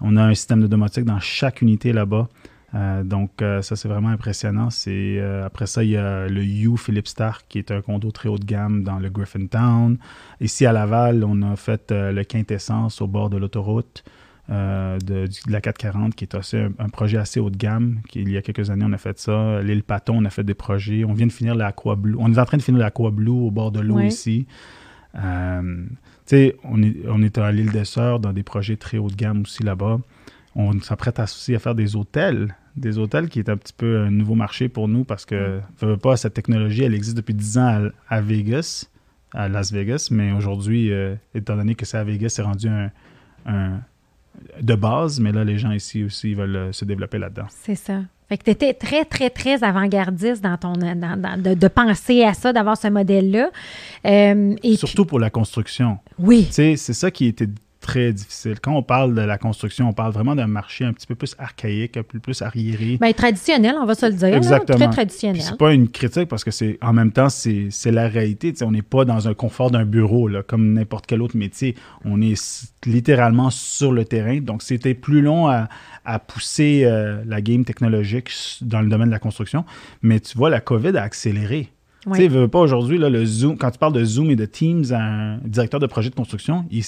[0.00, 2.28] On a un système de domotique dans chaque unité là-bas.
[2.74, 4.70] Euh, donc, euh, ça, c'est vraiment impressionnant.
[4.70, 8.10] C'est, euh, après ça, il y a le U Philippe Stark, qui est un condo
[8.10, 9.98] très haut de gamme dans le Griffintown.
[10.40, 14.04] Ici, à Laval, on a fait le Quintessence au bord de l'autoroute.
[14.48, 18.00] de, la 440, qui est aussi un, projet assez haut de gamme.
[18.14, 19.62] il y a quelques années, on a fait ça.
[19.62, 21.04] L'île Paton, on a fait des projets.
[21.04, 22.16] On vient de finir l'Aqua Blue.
[22.18, 24.46] On est en train de finir l'Aqua Blue au bord de l'eau ici.
[25.16, 25.86] Euh,
[26.64, 29.42] on est, on est à l'île des Sœurs dans des projets très haut de gamme
[29.42, 30.00] aussi là-bas.
[30.54, 34.10] On s'apprête aussi à faire des hôtels, des hôtels qui est un petit peu un
[34.10, 35.96] nouveau marché pour nous parce que, mm.
[35.98, 38.86] pas, cette technologie, elle existe depuis 10 ans à, Vegas,
[39.32, 43.80] à Las Vegas, mais aujourd'hui, euh, étant donné que c'est à Vegas, c'est rendu un,
[44.60, 47.46] de base, mais là, les gens ici aussi veulent euh, se développer là-dedans.
[47.50, 48.02] C'est ça.
[48.32, 52.78] Fait que tu étais très, très, très avant-gardiste dans ton, de, penser à ça, d'avoir
[52.78, 53.50] ce modèle-là.
[54.06, 55.98] Euh, Surtout pour la construction.
[56.18, 56.48] Oui.
[56.50, 57.48] c'est ça qui était
[57.82, 58.60] très difficile.
[58.60, 61.34] Quand on parle de la construction, on parle vraiment d'un marché un petit peu plus
[61.38, 62.96] archaïque, un peu plus arriéré.
[62.98, 64.34] Bien, traditionnel, on va se le dire.
[64.34, 64.78] Exactement.
[64.78, 65.42] Très traditionnel.
[65.42, 68.54] C'est pas une critique parce que c'est en même temps, c'est la réalité.
[68.62, 71.74] on n'est pas dans un confort d'un bureau là, comme n'importe quel autre métier.
[72.04, 74.40] On est littéralement sur le terrain.
[74.40, 75.68] Donc, c'était plus long à,
[76.04, 78.30] à pousser euh, la game technologique
[78.62, 79.64] dans le domaine de la construction.
[80.02, 81.70] Mais tu vois, la COVID a accéléré.
[82.04, 84.84] Tu sais, veux pas aujourd'hui, le Zoom, quand tu parles de Zoom et de Teams
[84.90, 86.82] à un directeur de projet de construction, il,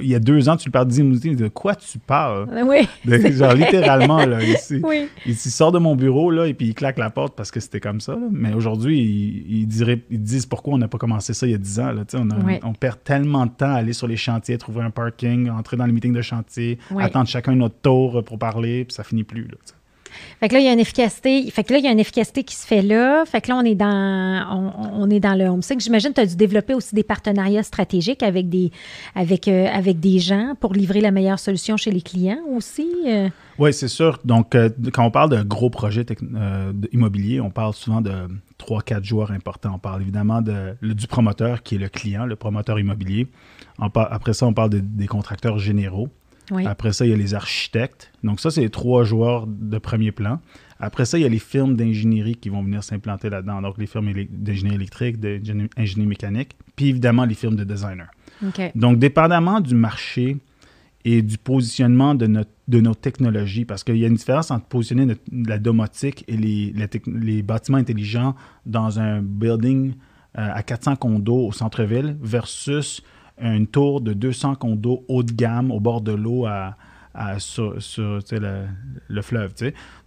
[0.00, 2.48] y a deux ans, tu lui parles de Zoom, de quoi tu parles?
[2.64, 2.88] Oui.
[3.32, 4.80] genre, littéralement, là, ici.
[4.82, 5.08] Oui.
[5.26, 7.80] Il, sort de mon bureau, là, et puis il claque la porte parce que c'était
[7.80, 8.16] comme ça.
[8.30, 11.58] Mais aujourd'hui, il, dirait, ils disent pourquoi on n'a pas commencé ça il y a
[11.58, 11.92] dix ans.
[11.92, 12.28] Là, on,
[12.62, 15.86] on, perd tellement de temps à aller sur les chantiers, trouver un parking, entrer dans
[15.86, 19.48] les meetings de chantier, attendre chacun notre tour pour parler, puis ça finit plus.
[19.48, 19.56] Là,
[20.40, 21.50] fait que là, il y a une efficacité.
[21.50, 23.24] Fait que là, il y a une efficacité qui se fait là.
[23.24, 25.80] Fait que là, on est dans, on, est le homesick.
[25.80, 28.70] J'imagine que tu as dû développer aussi des partenariats stratégiques avec des,
[29.14, 32.86] avec, euh, avec des gens pour livrer la meilleure solution chez les clients aussi.
[33.06, 33.30] Euh.
[33.58, 34.18] Oui, c'est sûr.
[34.24, 36.04] Donc, euh, quand on parle de gros projets
[36.92, 38.12] immobiliers, on parle souvent de
[38.58, 39.72] trois, quatre joueurs importants.
[39.76, 43.26] On parle évidemment de, du promoteur qui est le client, le promoteur immobilier.
[43.78, 46.10] après ça, on parle des contracteurs généraux.
[46.64, 48.12] Après ça, il y a les architectes.
[48.22, 50.40] Donc ça, c'est les trois joueurs de premier plan.
[50.78, 53.62] Après ça, il y a les firmes d'ingénierie qui vont venir s'implanter là-dedans.
[53.62, 58.10] Donc les firmes d'ingénierie électrique, d'ingénierie mécanique, puis évidemment les firmes de designers.
[58.74, 60.36] Donc dépendamment du marché
[61.04, 64.66] et du positionnement de, notre, de nos technologies, parce qu'il y a une différence entre
[64.66, 66.74] positionner la domotique et les,
[67.06, 68.34] les, bâtiments intelligents
[68.66, 69.94] dans un building
[70.36, 73.02] euh, à 400 condos au centre-ville versus
[73.38, 76.46] une tour de 200 condos haut de gamme au bord de l'eau
[77.38, 77.74] sur,
[78.32, 79.52] le, fleuve.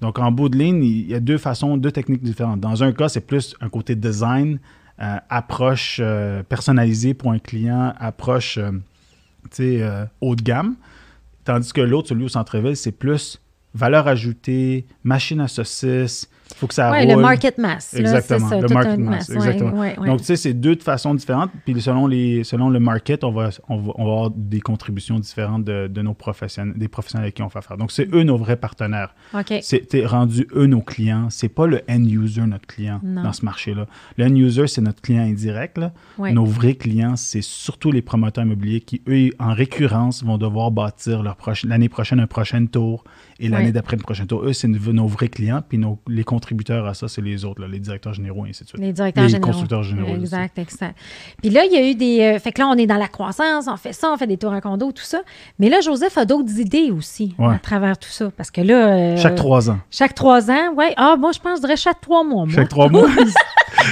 [0.02, 2.60] Donc, en bout de ligne, il y a deux façons, deux techniques différentes.
[2.60, 4.60] Dans un cas, c'est plus un côté design,
[5.02, 8.60] euh, approche euh, personnalisée pour un client, approche
[9.60, 10.76] euh, haut de gamme.
[11.46, 13.40] Tandis que l'autre, celui au centre-ville, c'est plus
[13.74, 17.94] valeur ajoutée, machine à saucisses, faut que ça Oui, le market mass.
[17.94, 19.30] Exactement, le market mass.
[19.30, 20.06] exactement.
[20.06, 21.52] Donc, tu sais, c'est deux de façons différentes.
[21.66, 25.88] Puis selon, les, selon le market, on va, on va, avoir des contributions différentes de,
[25.88, 27.78] de, nos professionnels, des professionnels avec qui on fait affaire.
[27.78, 29.14] Donc, c'est eux nos vrais partenaires.
[29.34, 29.54] OK.
[29.62, 31.28] C'est rendu eux nos clients.
[31.30, 33.88] C'est pas le end user notre client dans ce marché-là.
[34.18, 35.78] Le end user, c'est notre client indirect.
[35.78, 35.94] Là.
[36.32, 41.24] Nos vrais clients, c'est surtout les promoteurs immobiliers qui, eux, en récurrence, vont devoir bâtir
[41.64, 43.04] l'année prochaine un prochain tour
[43.40, 44.44] et l'année d'après le prochain tour.
[44.44, 47.80] Eux, c'est nos vrais clients, puis nos, les contributeurs à ça, c'est les autres, les
[47.80, 48.82] directeurs généraux et ainsi de suite.
[48.82, 49.48] Les directeurs les généraux.
[49.52, 50.16] constructeurs généraux.
[50.16, 50.96] Exact, exact.
[51.42, 52.22] Puis là, il y a eu des.
[52.22, 54.38] euh, fait que là, on est dans la croissance, on fait ça, on fait des
[54.38, 55.22] tours en condo, tout ça.
[55.60, 57.56] Mais là, Joseph a d'autres idées aussi Ouais.
[57.56, 58.32] à travers tout ça.
[58.38, 58.94] Parce que là.
[58.94, 59.80] euh, Chaque trois ans.
[59.92, 60.86] Chaque trois ans, oui.
[60.96, 62.46] Ah, moi, je pense, je dirais chaque trois mois.
[62.46, 62.56] moi.
[62.56, 63.10] Chaque trois mois.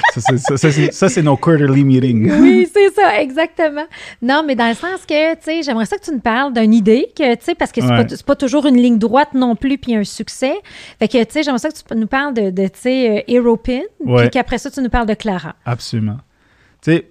[0.17, 2.31] ça, c'est, nos quarterly meetings.
[2.41, 3.85] Oui, c'est ça, exactement.
[4.21, 6.73] Non, mais dans le sens que, tu sais, j'aimerais ça que tu nous parles d'une
[6.73, 8.05] idée, que, tu sais, parce que c'est Ouais.
[8.05, 10.55] pas, pas toujours une ligne droite non plus, puis un succès.
[10.99, 13.21] Fait que, tu sais, j'aimerais ça que tu nous parles de, de tu sais, euh,
[13.33, 14.21] Aeropin, Ouais.
[14.23, 15.55] puis qu'après ça, tu nous parles de Clara.
[15.65, 16.17] Absolument.
[16.81, 17.07] Tu sais,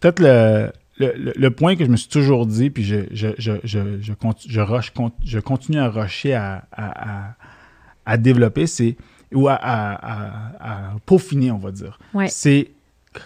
[0.00, 3.52] peut-être le, le, le- point que je me suis toujours dit, puis je, je, je,
[3.64, 4.92] je, je, conti- je rush-
[5.24, 7.34] je continue à rusher à, à, à,
[8.04, 8.96] à développer, c'est
[9.34, 11.98] ou à, à, peaufiner, on va dire.
[12.14, 12.28] Ouais.
[12.28, 12.70] C'est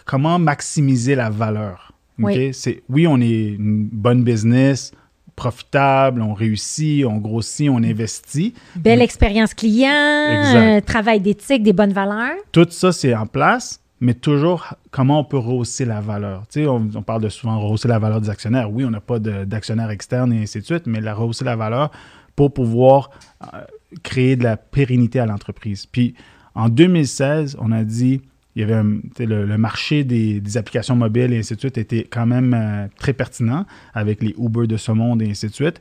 [0.06, 1.92] comment maximiser la valeur.
[2.18, 2.26] OK?
[2.26, 2.54] Oui.
[2.54, 4.92] C'est, oui, on est une bonne business,
[5.41, 8.53] profitable, on réussit, on grossit, on investit.
[8.76, 12.36] Belle expérience client, euh, travail d'éthique, des bonnes valeurs.
[12.53, 16.43] tout ça, c'est en place, mais toujours comment on peut rehausser la valeur?
[16.43, 18.70] Tu sais, on, on parle de souvent rehausser la valeur des actionnaires.
[18.70, 21.91] Oui, on n'a pas d'actionnaires externes et ainsi de suite, mais la rehausser la valeur
[22.36, 23.11] pour pouvoir
[23.43, 23.62] euh,
[24.03, 25.86] créer de la pérennité à l'entreprise.
[25.86, 26.14] Puis
[26.55, 28.20] en 2016, on a dit,
[28.57, 28.82] il y avait
[29.18, 33.64] le, marché des, applications mobiles et ainsi de suite était quand même euh, très pertinent
[33.94, 35.80] avec les Uber de ce monde et ainsi de suite.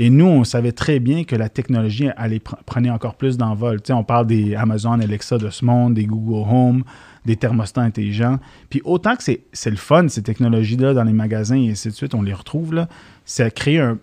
[0.00, 3.80] Et nous, on savait très bien que la technologie allait pre- prenait encore plus d'envol.
[3.90, 6.84] On parle des Amazon Alexa de ce monde, des Google Home,
[7.24, 8.38] des thermostats intelligents.
[8.70, 11.94] Puis autant que c'est c'est le fun, ces technologies-là, dans les magasins et ainsi de
[11.94, 12.88] suite, on les retrouve, là,
[13.24, 13.98] ça crée un...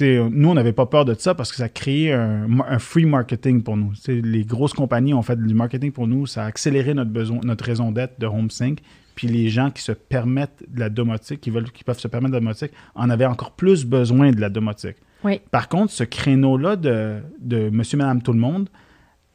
[0.00, 3.62] nous, on n'avait pas peur de ça parce que ça crée un, un free marketing
[3.62, 3.92] pour nous.
[4.06, 6.26] Les grosses compagnies ont fait du marketing pour nous.
[6.26, 8.78] Ça a accéléré notre, besoin, notre raison d'être de HomeSync.
[9.14, 12.32] Puis les gens qui se permettent de la domotique, qui, veulent, qui peuvent se permettre
[12.32, 14.96] de la domotique, en avaient encore plus besoin de la domotique.
[15.24, 15.40] Oui.
[15.50, 18.68] Par contre, ce créneau-là de, de monsieur, madame, tout le monde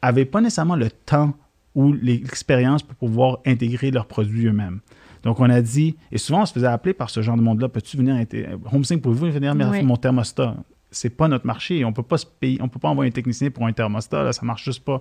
[0.00, 1.34] avait pas nécessairement le temps
[1.74, 4.80] ou l'expérience pour pouvoir intégrer leurs produits eux-mêmes.
[5.24, 7.68] Donc, on a dit, et souvent, on se faisait appeler par ce genre de monde-là,
[7.68, 8.14] peux-tu venir,
[8.72, 9.82] HomeSync, pouvez-vous venir mettre Oui.
[9.82, 10.54] mon thermostat?
[10.90, 11.84] C'est pas notre marché.
[11.84, 14.32] On peut pas se payer, on peut pas envoyer un technicien pour un thermostat, là,
[14.32, 15.00] ça marche juste pas.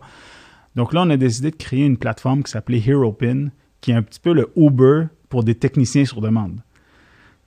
[0.75, 3.49] Donc là, on a décidé de créer une plateforme qui s'appelait HeroPin,
[3.81, 6.59] qui est un petit peu le Uber pour des techniciens sur demande.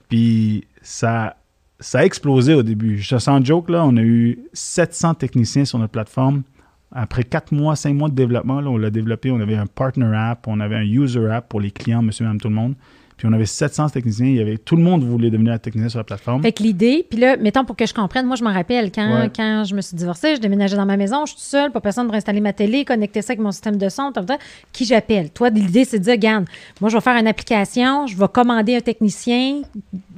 [0.07, 1.35] Puis ça,
[1.79, 2.99] ça a explosé au début.
[2.99, 6.43] Je sans joke, là, on a eu 700 techniciens sur notre plateforme.
[6.91, 9.29] Après 4 mois, 5 mois de développement, on l'a développé.
[9.31, 12.39] On avait un partner app, on avait un user app pour les clients, monsieur, madame,
[12.39, 12.75] tout le monde.
[13.17, 14.27] Puis on avait 700 techniciens.
[14.27, 16.43] Il y avait, tout le monde voulait devenir un technicien sur la plateforme.
[16.43, 19.07] Fait que l'idée, puis là, mettons pour que je comprenne, moi, je m'en rappelle quand,
[19.21, 19.31] Ouais.
[19.35, 22.05] quand je me suis divorcée, je déménageais dans ma maison, je suis seule, pas personne
[22.05, 24.25] pour installer ma télé, connecter ça avec mon système de son, tal.
[24.71, 25.31] qui j'appelle?
[25.31, 26.45] Toi, l'idée, c'est de dire, regarde,
[26.79, 29.61] moi, je vais faire une application, je vais commander un technicien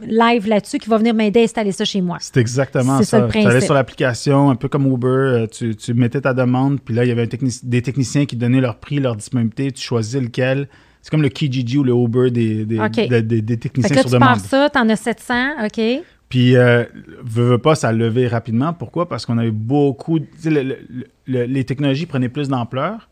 [0.06, 2.18] live là-dessus qui va venir m'aider à installer ça chez moi.
[2.20, 3.26] C'est exactement C'est ça ça.
[3.26, 3.66] le Tu allais principe.
[3.66, 7.08] sur l'application, un peu comme Uber, euh, tu, tu mettais ta demande, puis là, il
[7.08, 10.68] y avait un des techniciens qui donnaient leur prix, leur disponibilité, tu choisissais lequel.
[11.10, 12.92] C'est comme le Kijiji ou le Uber des, des, OK.
[13.08, 14.38] des- des- des Fait techniciens que là, sur tu demande.
[14.42, 15.34] ça, t'en as 700,
[15.66, 15.82] OK.
[16.30, 16.84] Puis, euh,
[17.24, 18.74] veux, veux pas, ça a levé rapidement.
[18.74, 19.10] Pourquoi?
[19.10, 20.20] Parce qu'on avait beaucoup...
[20.20, 20.78] tu sais, le- le-
[21.26, 23.10] le- les technologies prenaient plus d'ampleur,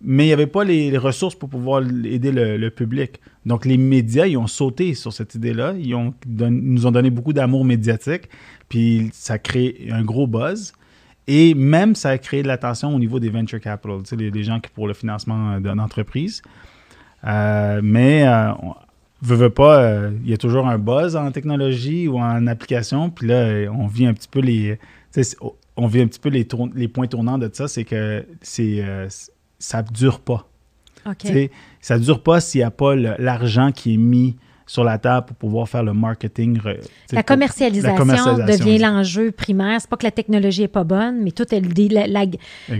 [0.00, 3.20] mais il n'y avait pas les, les ressources pour pouvoir aider le, public.
[3.44, 5.74] Donc, les médias, ils ont sauté sur cette idée-là.
[5.78, 8.30] Ils ont don- nous ont donné beaucoup d'amour médiatique.
[8.70, 10.72] Puis, ça a créé un gros buzz.
[11.26, 14.30] Et même, ça a créé de l'attention au niveau des venture capital, tu sais, les,
[14.30, 16.40] les gens qui pour le financement d'une entreprise.
[16.46, 16.48] Euh,
[17.82, 18.74] mais euh, on,
[19.22, 23.10] veux, veux pas, euh, il y a toujours un buzz en technologie ou en application.
[23.10, 24.78] Puis là, euh, on vit un petit peu les,
[25.76, 28.76] on vit un petit peu les, tourn- les points tournants de ça, c'est que c'est,
[28.80, 29.06] euh,
[29.58, 30.46] ça dure pas.
[31.80, 35.36] Ça dure pas s'il n'y a pas l'argent qui est mis sur la table pour
[35.36, 36.58] pouvoir faire le marketing.
[37.12, 39.78] La commercialisation, la commercialisation, devient l'enjeu primaire.
[39.82, 42.24] C'est pas que la technologie est pas bonne, mais tout est le- la, la,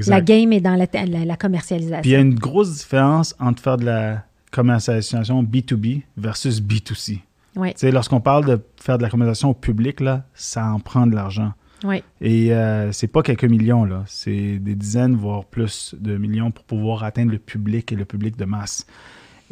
[0.06, 2.00] la game est dans la, la- la commercialisation.
[2.00, 4.24] Puis il y a une grosse différence entre faire de la
[4.54, 7.20] commercialisation B2B versus B2C.
[7.56, 11.14] Oui, lorsqu'on parle de faire de la commercialisation au public, là, ça en prend de
[11.14, 11.52] l'argent.
[11.84, 12.02] oui.
[12.20, 14.04] Et euh, c'est pas quelques millions, là.
[14.06, 18.36] C'est des dizaines, voire plus de millions pour pouvoir atteindre le public et le public
[18.36, 18.86] de masse.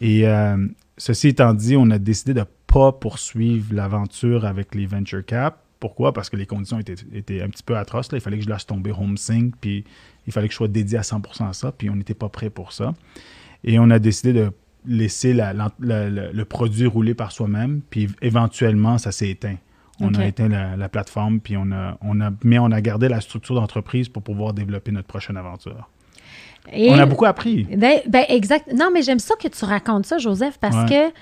[0.00, 0.56] Et euh,
[0.96, 5.60] ceci étant dit, on a décidé de ne pas poursuivre l'aventure avec les venture cap.
[5.78, 6.12] Pourquoi?
[6.12, 8.10] Parce que les conditions étaient, étaient un petit peu atroces.
[8.10, 8.18] Là.
[8.18, 9.84] Il fallait que je laisse tomber HomeSync, puis
[10.26, 12.50] il fallait que je sois dédié à 100% à ça, puis on n'était pas prêt
[12.50, 12.94] pour ça.
[13.64, 14.52] Et on a décidé de
[14.86, 19.56] laisser la- la- la- la- le produit rouler par soi-même, puis éventuellement, ça s'est éteint.
[20.00, 23.08] On a éteint la, la plateforme, puis on a, on a, mais on a gardé
[23.08, 25.88] la structure d'entreprise pour pouvoir développer notre prochaine aventure.
[26.72, 27.64] Et- On a beaucoup appris.
[27.64, 28.72] Ben, ben, exact.
[28.72, 30.88] Non, mais j'aime ça que tu racontes ça, Joseph, parce Ouais.
[30.88, 31.14] que, tu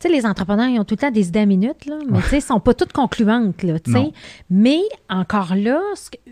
[0.00, 2.28] sais, les entrepreneurs, ils ont tout le temps des idées à minute, là, mais tu
[2.28, 4.10] sais, sont pas toutes concluantes, là, tu sais.
[4.50, 5.80] Mais encore là,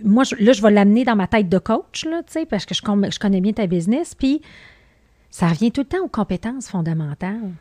[0.04, 2.66] moi, je, là, je vais l'amener dans ma tête de coach, là, tu sais, parce
[2.66, 4.42] que je, je connais bien ta business, puis
[5.36, 7.52] ça revient tout le temps aux compétences fondamentales.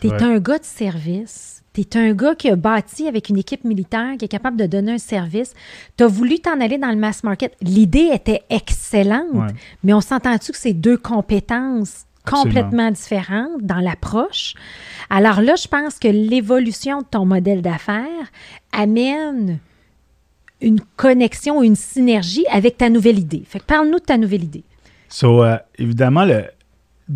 [0.00, 1.62] Tu es un gars de service.
[1.72, 4.66] Tu es un gars qui a bâti avec une équipe militaire, qui est capable de
[4.66, 5.54] donner un service.
[5.96, 7.56] Tu as voulu t'en aller dans le mass market.
[7.62, 9.52] L'idée était excellente,
[9.84, 14.54] mais on s'entend-tu que c'est deux compétences complètement différentes dans l'approche?
[15.08, 18.32] Alors là, je pense que l'évolution de ton modèle d'affaires
[18.72, 19.60] amène
[20.60, 23.44] une connexion, une synergie avec ta nouvelle idée.
[23.46, 24.64] Fait que parle-nous de ta nouvelle idée.
[25.08, 26.46] So, euh, évidemment, le,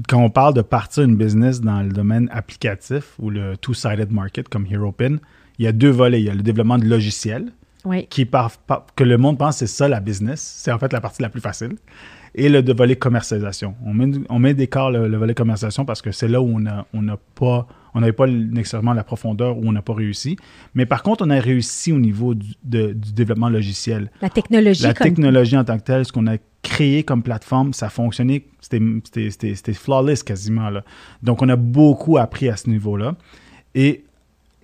[0.09, 4.49] quand on parle de partir une business dans le domaine applicatif ou le two-sided market
[4.49, 5.17] comme HeroPin,
[5.59, 6.21] il y a deux volets.
[6.21, 7.53] Il y a le développement de logiciels,
[8.09, 8.29] qui
[8.97, 10.41] que le monde pense que c'est ça la business.
[10.41, 11.77] C'est en fait la partie la plus facile.
[12.37, 13.75] Et le volet commercialisation.
[13.85, 16.87] On met, on met d'écart le, volet commercialisation parce que c'est là où on n'a
[16.95, 20.37] on pas on n'avait pas nécessairement la profondeur où on n'a pas réussi.
[20.75, 24.13] Mais par contre, on a réussi au niveau du, développement logiciel.
[24.23, 24.85] La technologie.
[24.85, 29.73] La technologie en tant que telle, ce qu'on a créé comme plateforme, ça fonctionnait, c'était
[29.73, 30.71] flawless quasiment.
[30.71, 30.85] Là.
[31.23, 33.17] Donc, on a beaucoup appris à ce niveau-là.
[33.75, 34.05] Et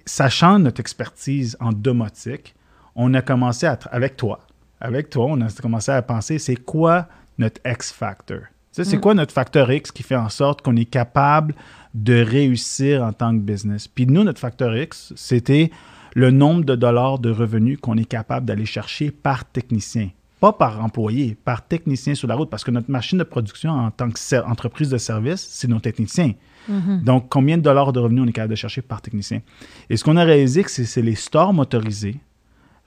[0.05, 2.55] sachant notre expertise en domotique,
[2.95, 4.41] on a commencé à, avec toi,
[4.81, 7.07] avec toi, on a commencé à penser, c'est quoi
[7.39, 8.41] notre X-factor?
[8.73, 9.01] C'est mm.
[9.01, 11.55] quoi notre facteur X qui fait en sorte qu'on est capable
[11.95, 13.89] de réussir en tant que business?
[13.89, 15.71] Puis nous, notre facteur X, c'était
[16.15, 20.11] le nombre de dollars de revenus qu'on est capable d'aller chercher par technicien.
[20.41, 23.91] Pas par employé, par technicien sur la route, parce que notre machine de production en
[23.91, 26.35] tant qu'entreprise de service, c'est nos techniciens.
[26.71, 27.05] Mm-hmm.
[27.05, 29.41] Donc, combien de dollars de revenus on est capable de chercher par technicien?
[29.89, 32.17] Et ce qu'on a réalisé, c'est les stores motorisés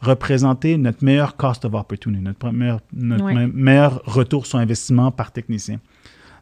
[0.01, 5.79] représenter notre meilleur cost of opportunity, notre meilleur, meilleur retour sur investissement par technicien.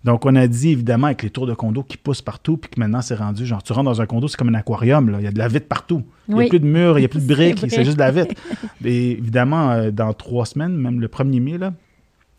[0.08, 2.80] Donc, on a dit évidemment avec les tours de condo qui poussent partout, puis que
[2.80, 5.18] maintenant c'est rendu, genre, tu rentres dans un condo, c'est comme un aquarium, là.
[5.20, 6.02] il y a de la vitre partout.
[6.30, 8.04] Il n'y a plus de murs, il n'y a plus de briques, c'est juste de
[8.04, 8.34] la vitre.
[8.86, 11.74] Et évidemment, euh, dans trois semaines, même le 1er mai, là,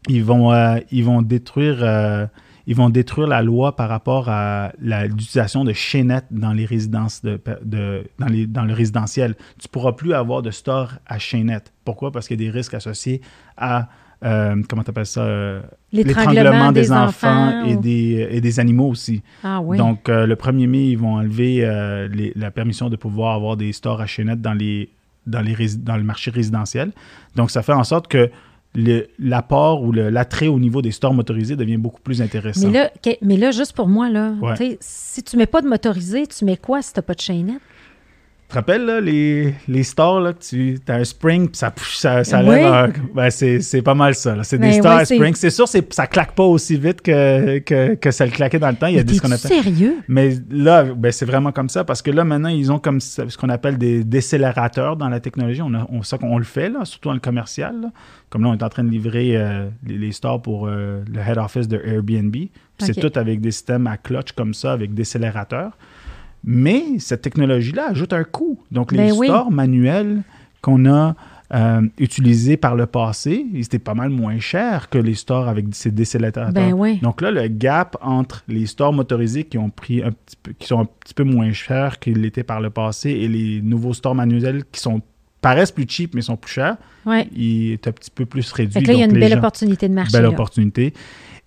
[0.09, 1.81] ils, vont, euh, ils vont détruire.
[1.83, 2.25] Euh,
[2.67, 7.41] ils vont détruire la loi par rapport à l'utilisation de chaînettes dans les résidences de,
[8.19, 9.37] dans, les, dans, le résidentiel.
[9.59, 11.73] Tu ne pourras plus avoir de store à chaînettes.
[11.87, 12.13] Pourquoi?
[12.13, 13.23] Parce qu'il y a des risques associés
[13.57, 13.89] à
[14.25, 15.23] euh, comment tu appelles ça?
[15.23, 15.61] Euh,
[15.93, 19.23] l'étranglement des, enfants, et, des, et, des, animaux aussi.
[19.45, 19.79] Ah, oui.
[19.79, 21.61] Donc, euh, le 1er mai, ils vont enlever
[22.35, 24.91] la permission de pouvoir avoir des stores à chaînettes dans, les,
[25.27, 26.93] dans, les, dans le marché résidentiel.
[27.37, 28.31] Donc, ça fait en sorte que
[29.19, 32.69] l'apport ou l'attrait au niveau des stores motorisés devient beaucoup plus intéressant.
[32.69, 32.91] Mais là,
[33.23, 34.35] mais là juste pour moi, là,
[34.81, 37.61] si tu mets pas de motorisé, tu mets quoi si tu n'as pas de chaînette?
[38.49, 41.71] Tu te rappelles, là, les, les stores, là, que tu as un spring, puis ça,
[41.77, 42.95] ça, ça lève.
[43.15, 44.43] Ben, c'est pas mal ça.
[44.43, 45.35] C'est des ben stores à spring.
[45.35, 48.77] C'est sûr, ça claque pas aussi vite que, que, que, ça le claquait dans le
[48.77, 48.87] temps.
[48.87, 49.63] Il y a des, ce qu'on appelle.
[49.63, 49.97] sérieux?
[50.09, 53.37] Mais là, ben, c'est vraiment comme ça, parce que là, maintenant, ils ont comme ce
[53.37, 55.61] qu'on appelle des décélérateurs dans la technologie.
[55.61, 57.93] On, a, on sait qu'on le fait, là, surtout dans le commercial.
[58.31, 61.37] Comme là, on est en train de livrer euh, les, stores pour euh, le head
[61.37, 62.35] office de Airbnb.
[62.79, 65.73] C'est tout avec des systèmes à clutch comme ça, avec décélérateurs.
[66.45, 68.59] Mais cette technologie-là ajoute un coût.
[68.71, 70.23] Donc, les ben stores manuels
[70.63, 71.15] qu'on a
[71.55, 75.67] euh, utilisés par le passé, ils étaient pas mal moins chers que les stores avec
[75.73, 76.53] ces décélérateurs.
[76.53, 80.53] Ben Donc là, le gap entre les stores motorisés qui ont pris un petit peu,
[80.53, 83.95] qui sont un petit peu moins chers qu'ils l'étaient par le passé et les nouveaux
[83.95, 85.01] stores manuels qui sont
[85.41, 86.77] paraissent plus cheap mais sont plus chers,
[87.35, 88.75] il est un petit peu plus réduit.
[88.75, 90.19] Donc là, il y a une belle opportunité de marché.
[90.19, 90.93] Belle opportunité.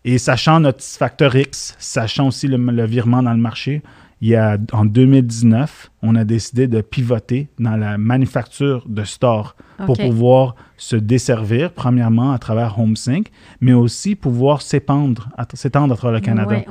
[0.04, 3.84] Et sachant notre facteur X, sachant aussi le virement dans le marché,
[4.22, 9.56] il y a, en 2019, on a décidé de pivoter dans la manufacture de stores
[9.88, 15.98] pour pouvoir se desservir, premièrement, à travers HomeSync, mais aussi pouvoir s'étendre à, s'étendre à
[15.98, 16.62] travers le Canada.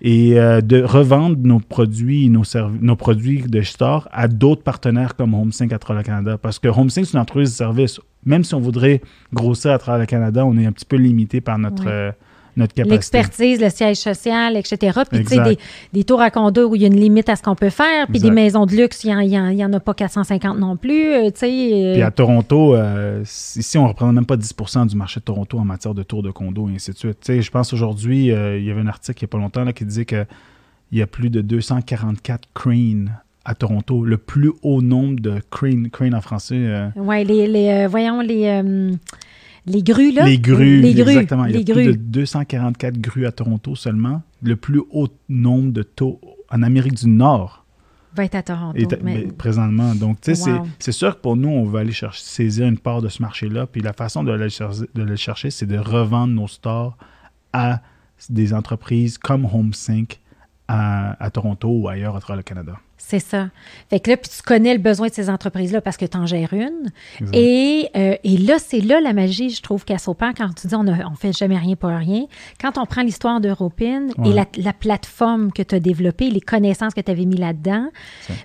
[0.00, 2.44] et euh, de revendre nos produits, nos,
[2.80, 6.38] nos produits de store à d'autres partenaires comme HomeSync à travers le Canada.
[6.38, 8.00] Parce que HomeSync, c'est une entreprise de service.
[8.24, 9.00] Même si on voudrait
[9.32, 11.88] grossir à travers le Canada, on est un petit peu limité par notre...
[11.88, 12.12] Euh,
[12.56, 15.00] L'expertise, le siège social, etc.
[15.10, 15.58] Puis, tu sais, des,
[15.92, 18.06] des, tours à condo où il y a une limite à ce qu'on peut faire.
[18.08, 21.12] Puis, des maisons de luxe, il n'y en, a pas 450 non plus.
[21.12, 21.70] Euh, tu sais.
[21.72, 21.92] Euh.
[21.94, 25.58] Puis, à Toronto, euh, ici, on ne représente même pas 10% du marché de Toronto
[25.58, 27.20] en matière de tours de condo et ainsi de suite.
[27.20, 29.64] Tu sais, je pense aujourd'hui, il y avait un article il n'y a pas longtemps
[29.64, 30.26] là, qui disait qu'il
[30.92, 36.14] y a plus de 244 cranes à Toronto, le plus haut nombre de cranes, crane
[36.14, 36.90] en français.
[36.96, 38.62] Oui, les, les voyons, les
[39.66, 40.24] les grues, là?
[40.24, 41.44] Les grues, les grues exactement.
[41.46, 44.22] Il y a plus de 244 grues à Toronto seulement.
[44.42, 47.64] Le plus haut nombre de taux en Amérique du Nord.
[48.14, 48.78] Va être à Toronto.
[49.02, 49.28] mais...
[49.38, 49.94] Présentement.
[49.94, 53.00] Donc, tu sais, c'est sûr que pour nous, on va aller chercher, saisir une part
[53.00, 53.66] de ce marché-là.
[53.66, 56.96] Puis la façon de le chercher, c'est de revendre nos stores
[57.52, 57.80] à
[58.28, 60.20] des entreprises comme HomeSync
[60.68, 62.72] à, Toronto ou ailleurs à travers le Canada.
[62.96, 63.48] C'est ça.
[63.90, 66.24] Fait que là, puis tu connais le besoin de ces entreprises-là parce que tu en
[66.24, 66.90] gères une.
[67.32, 70.74] Et, euh, et, là, c'est là la magie, je trouve, qu'à Sopan, quand tu dis
[70.74, 72.26] on ne fait jamais rien pour rien.
[72.60, 76.94] Quand on prend l'histoire d'Europine et la, la, plateforme que tu as développée, les connaissances
[76.94, 77.88] que tu avais mis là-dedans,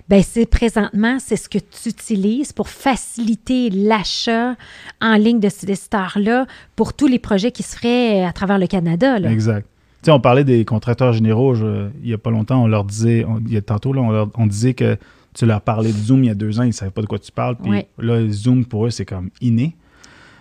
[0.08, 4.56] ben c'est présentement, c'est ce que tu utilises pour faciliter l'achat
[5.00, 8.66] en ligne de ces stars-là pour tous les projets qui se feraient à travers le
[8.66, 9.20] Canada.
[9.20, 9.30] Là.
[9.30, 9.66] Exact
[10.08, 13.52] sais, on parlait des contracteurs généraux, il n'y a pas longtemps, on leur disait, il
[13.52, 14.96] y a tantôt, là, on, disait que
[15.34, 17.06] tu leur parlais de Zoom il y a deux ans, ils ne savaient pas de
[17.06, 17.56] quoi tu parles.
[17.56, 19.76] Puis là, Zoom, pour eux, c'est comme inné.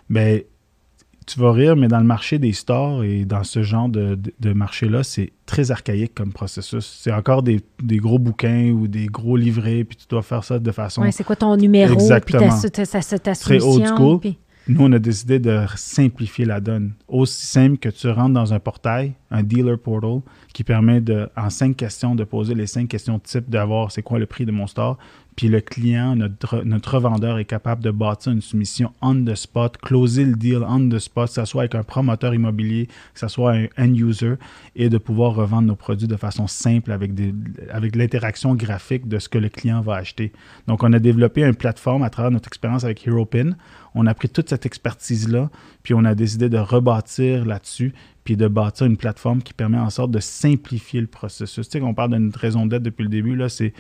[0.09, 0.43] Mais ben,
[1.27, 4.17] tu vas rire, mais dans le marché des stores et dans ce genre de,
[4.53, 6.85] marché-là, c'est très archaïque comme processus.
[7.03, 10.71] C'est encore des, gros bouquins ou des gros livrets, puis tu dois faire ça de
[10.71, 11.03] façon.
[11.11, 12.57] C'est quoi ton numéro, Exactement.
[12.59, 14.19] puis ta, ta, ta, Très old school.
[14.69, 16.91] Nous, on a décidé de simplifier la donne.
[17.07, 20.21] Aussi simple que tu rentres dans un portail, un dealer portal,
[20.53, 24.19] qui permet de, en cinq questions, de poser les cinq questions type d'avoir c'est quoi
[24.19, 24.97] le prix de mon store.
[25.37, 29.77] Puis le client, notre, notre revendeur est capable de bâtir une soumission on the spot,
[29.77, 33.27] closer le deal on the spot, que ce soit avec un promoteur immobilier, que ce
[33.27, 34.33] soit un end user,
[34.75, 37.11] et de pouvoir revendre nos produits de façon simple avec,
[37.69, 40.31] avec l'interaction graphique de ce que le client va acheter.
[40.67, 43.51] Donc, on a développé une plateforme à travers notre expérience avec HeroPin.
[43.93, 45.51] On a pris toute cette expertise-là,
[45.83, 49.91] puis on a décidé de rebâtir là-dessus, puis de bâtir une plateforme qui permet en
[49.91, 51.67] sorte de simplifier le processus.
[51.67, 53.73] Tu sais, qu'on parle d'une raison d'être depuis le début, là, c'est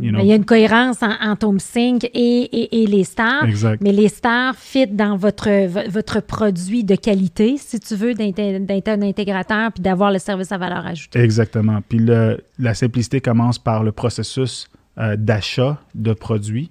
[0.00, 3.46] il y a une cohérence entre HomeSync et, et, les stars.
[3.80, 5.48] Mais les stars fit dans votre,
[5.90, 10.58] votre produit de qualité, si tu veux, d'être un intégrateur puis d'avoir le service à
[10.58, 11.20] valeur ajoutée.
[11.20, 11.80] Exactement.
[11.88, 11.98] Puis
[12.58, 14.68] la simplicité commence par le processus
[14.98, 16.70] euh, d'achat de produits,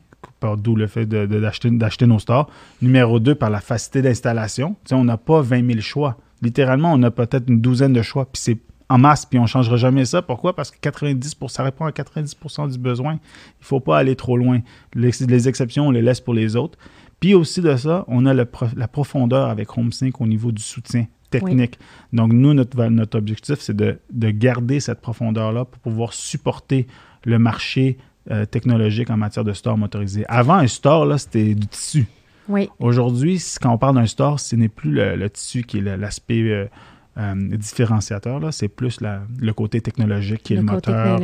[0.57, 2.47] d'où le fait d'acheter de, nos stars.
[2.82, 4.76] Numéro deux, par la facilité d'installation.
[4.91, 6.18] on n'a pas 20 000 choix.
[6.41, 8.57] Littéralement, on a peut-être une douzaine de choix, puis c'est
[8.91, 10.21] en masse, puis on ne changera jamais ça.
[10.21, 10.55] Pourquoi?
[10.55, 13.13] Parce que 90 ça répond à 90% du besoin.
[13.13, 14.59] Il ne faut pas aller trop loin.
[14.93, 16.77] Les, exceptions, on les laisse pour les autres.
[17.19, 21.79] Puis aussi de ça, on a la profondeur avec HomeSync au niveau du soutien technique.
[22.13, 26.87] Donc, nous, notre, notre objectif, c'est de, garder cette profondeur-là pour pouvoir supporter
[27.23, 27.97] le marché
[28.29, 30.25] euh, technologique en matière de store motorisé.
[30.27, 32.05] Avant, un store, c'était du tissu.
[32.49, 32.69] Oui.
[32.79, 36.69] Aujourd'hui, quand on parle d'un store, ce n'est plus le, tissu qui est l'aspect
[37.18, 41.20] euh, différenciateur, là, c'est plus le côté technologique qui est le, moteur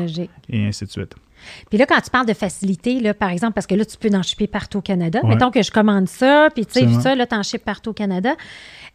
[0.49, 1.15] et ainsi de suite.
[1.69, 4.15] Puis là, quand tu parles de facilité, là, par exemple, parce que là, tu peux
[4.15, 5.19] en shipper partout au Canada.
[5.23, 7.93] Mettons que je commande ça, puis tu sais, ça, là, tu en shippes partout au
[7.93, 8.35] Canada.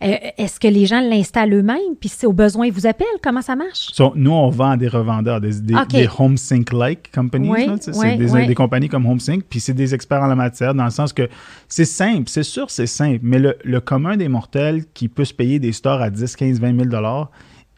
[0.02, 1.94] Euh, est-ce que les gens l'installent eux-mêmes?
[2.00, 3.06] Puis si au besoin, ils vous appellent?
[3.22, 3.92] Comment ça marche?
[4.16, 7.52] nous, on vend à des revendeurs, des, des, HomeSync-like companies.
[7.80, 9.44] c'est des, compagnies comme HomeSync.
[9.48, 11.28] Puis c'est des experts en la matière, dans le sens que
[11.68, 12.24] c'est simple.
[12.26, 13.20] C'est sûr, c'est simple.
[13.22, 16.60] Mais le, le, commun des mortels qui peut se payer des stores à 10, 15,
[16.60, 16.90] 20 000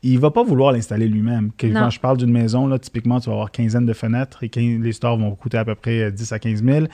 [0.05, 1.51] il ne va pas vouloir l'installer lui-même.
[1.59, 4.93] Quand je parle d'une maison, là, typiquement, tu vas avoir quinzaine de fenêtres et les
[4.93, 6.87] stores vont coûter à peu près 10 à 15 000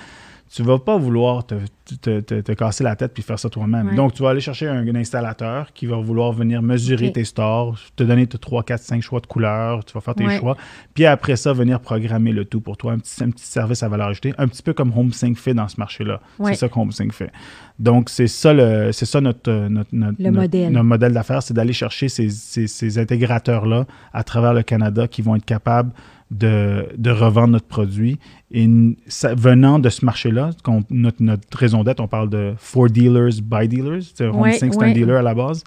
[0.53, 1.55] tu vas pas vouloir te,
[2.01, 3.95] te, casser la tête puis faire ça toi-même.
[3.95, 8.03] Donc, tu vas aller chercher un, installateur qui va vouloir venir mesurer tes stores, te
[8.03, 10.57] donner tes 3, 4, 5 choix de couleurs, tu vas faire tes choix.
[10.93, 13.89] Puis après ça, venir programmer le tout pour toi, un petit, un petit service à
[13.89, 16.21] valeur ajoutée, un petit peu comme HomeSync fait dans ce marché-là.
[16.45, 17.31] C'est ça que HomeSync fait.
[17.79, 20.73] Donc, c'est ça, le, c'est ça notre, notre, modèle.
[20.73, 25.23] notre modèle d'affaires, c'est d'aller chercher ces, ces, ces intégrateurs-là à travers le Canada qui
[25.23, 25.93] vont être capables
[26.31, 28.19] de, de, revendre notre produit.
[28.53, 30.51] Et venant de ce marché-là,
[30.91, 34.03] notre, notre, raison d'être, on parle de for dealers by dealers.
[34.21, 35.65] Home c'est un dealer à la base.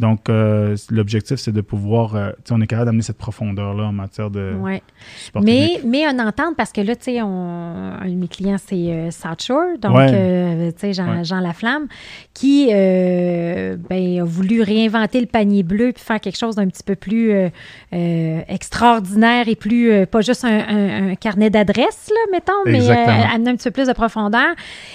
[0.00, 3.92] Donc, euh, l'objectif, c'est de pouvoir, euh, sais, on est capable d'amener cette profondeur-là en
[3.92, 4.82] matière de ouais.
[5.34, 9.10] mais, mais on entend parce que là, tu sais, un de mes clients, c'est euh,
[9.10, 11.86] South Shore, donc, tu sais, Jean, Jean, Laflamme,
[12.32, 16.96] qui ben, a voulu réinventer le panier bleu puis faire quelque chose d'un petit peu
[16.96, 17.32] plus
[17.92, 23.82] extraordinaire et plus, pas juste un, carnet d'adresses, là, mettons, mais amener un petit peu
[23.82, 24.54] plus de profondeur.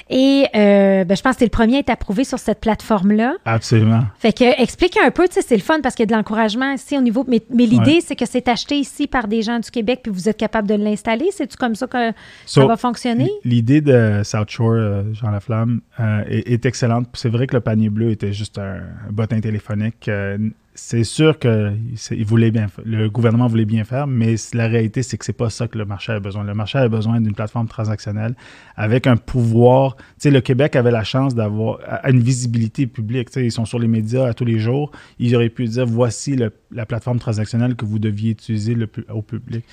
[0.10, 3.36] Et ben, je pense que c'est le premier à être approuvé sur cette plateforme-là.
[3.46, 4.02] Absolument.
[4.18, 6.14] Fait que, explique un peu, tu sais, c'est le fun parce qu'il y a de
[6.14, 7.26] l'encouragement ici au niveau.
[7.28, 10.30] Mais, mais l'idée, c'est que c'est acheté ici par des gens du Québec puis vous
[10.30, 11.30] êtes capable de l'installer.
[11.32, 12.12] C'est-tu comme ça que
[12.46, 13.32] ça va fonctionner?
[13.44, 17.08] L'idée de South Shore, euh, Jean Laflamme, euh, est, est, excellente.
[17.14, 20.08] C'est vrai que le panier bleu était juste un, bottin téléphonique.
[20.08, 20.38] Euh,
[20.76, 25.50] c'est sûr que le gouvernement voulait bien faire, mais la réalité, c'est que c'est pas
[25.50, 26.44] ça que le marché a besoin.
[26.44, 28.36] Le marché a besoin d'une plateforme transactionnelle
[28.76, 29.96] avec un pouvoir.
[29.96, 33.30] Tu sais, le Québec avait la chance d'avoir une visibilité publique.
[33.32, 34.92] Tu sais, ils sont sur les médias à tous les jours.
[35.18, 36.36] Ils auraient pu dire voici
[36.72, 38.76] la plateforme transactionnelle que vous deviez utiliser
[39.10, 39.64] au public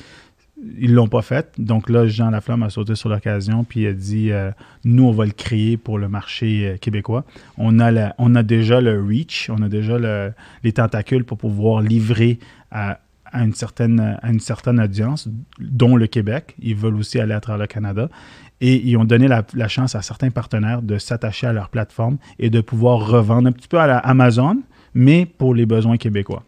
[0.79, 1.53] ils l'ont pas fait.
[1.59, 4.51] Donc là, Jean Laflamme a sauté sur l'occasion puis a dit euh,
[4.85, 7.25] nous, on va le créer pour le marché euh, québécois.
[7.59, 9.99] On a, on a déjà le reach, on a déjà
[10.63, 12.39] les tentacules pour pouvoir livrer
[12.71, 13.01] à,
[13.35, 16.55] une certaine, à une certaine audience, dont le Québec.
[16.61, 18.09] Ils veulent aussi aller à travers le Canada.
[18.61, 22.49] Et ils ont donné la, chance à certains partenaires de s'attacher à leur plateforme et
[22.49, 24.63] de pouvoir revendre un petit peu à la Amazon,
[24.95, 26.45] mais pour les besoins québécois.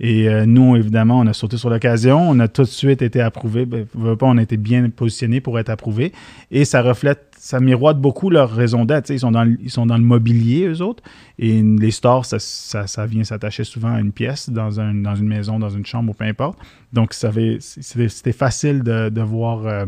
[0.00, 2.30] Et euh, nous, évidemment, on a sauté sur l'occasion.
[2.30, 3.66] On a tout de suite été approuvé.
[3.66, 6.12] Ben, on a été bien positionné pour être approuvé.
[6.50, 9.10] Et ça reflète, ça miroite beaucoup leur raison d'être.
[9.10, 11.02] Ils sont, dans, ils sont dans le mobilier, eux autres.
[11.38, 15.28] Et les stores, ça, ça, vient s'attacher souvent à une pièce, dans, un, dans une
[15.28, 16.58] maison, dans une chambre ou peu importe.
[16.92, 19.86] Donc, c'était facile de, voir, euh,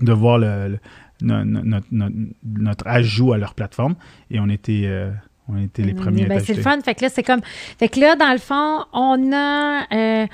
[0.00, 0.40] de voir
[1.20, 3.94] notre, notre, ajout à leur plateforme.
[4.30, 4.82] Et on était.
[4.86, 5.10] Euh,
[5.50, 6.78] on était les premiers ben, C'est le fun.
[6.84, 7.40] Fait que là, c'est comme.
[7.78, 10.26] Fait que là, dans le fond, on a, euh,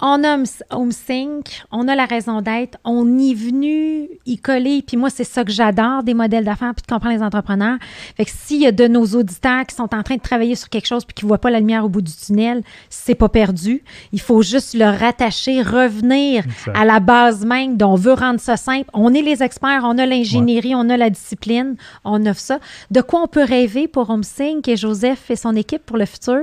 [0.00, 0.38] on a
[0.70, 4.82] HomeSync, on a la raison d'être, on y est venu y coller.
[4.86, 7.76] Puis moi, c'est ça que j'adore des modèles d'affaires puis de comprendre les entrepreneurs.
[8.16, 10.70] Fait que s'il y a de nos auditeurs qui sont en train de travailler sur
[10.70, 13.28] quelque chose puis qui ne voient pas la lumière au bout du tunnel, c'est pas
[13.28, 13.84] perdu.
[14.12, 16.44] Il faut juste le rattacher, revenir
[16.74, 18.88] à la base même dont on veut rendre ça simple.
[18.94, 22.58] On est les experts, on a l'ingénierie, on a la discipline, on offre ça.
[22.90, 24.61] De quoi on peut rêver pour HomeSync?
[24.68, 26.40] Et Joseph et son équipe pour le futur?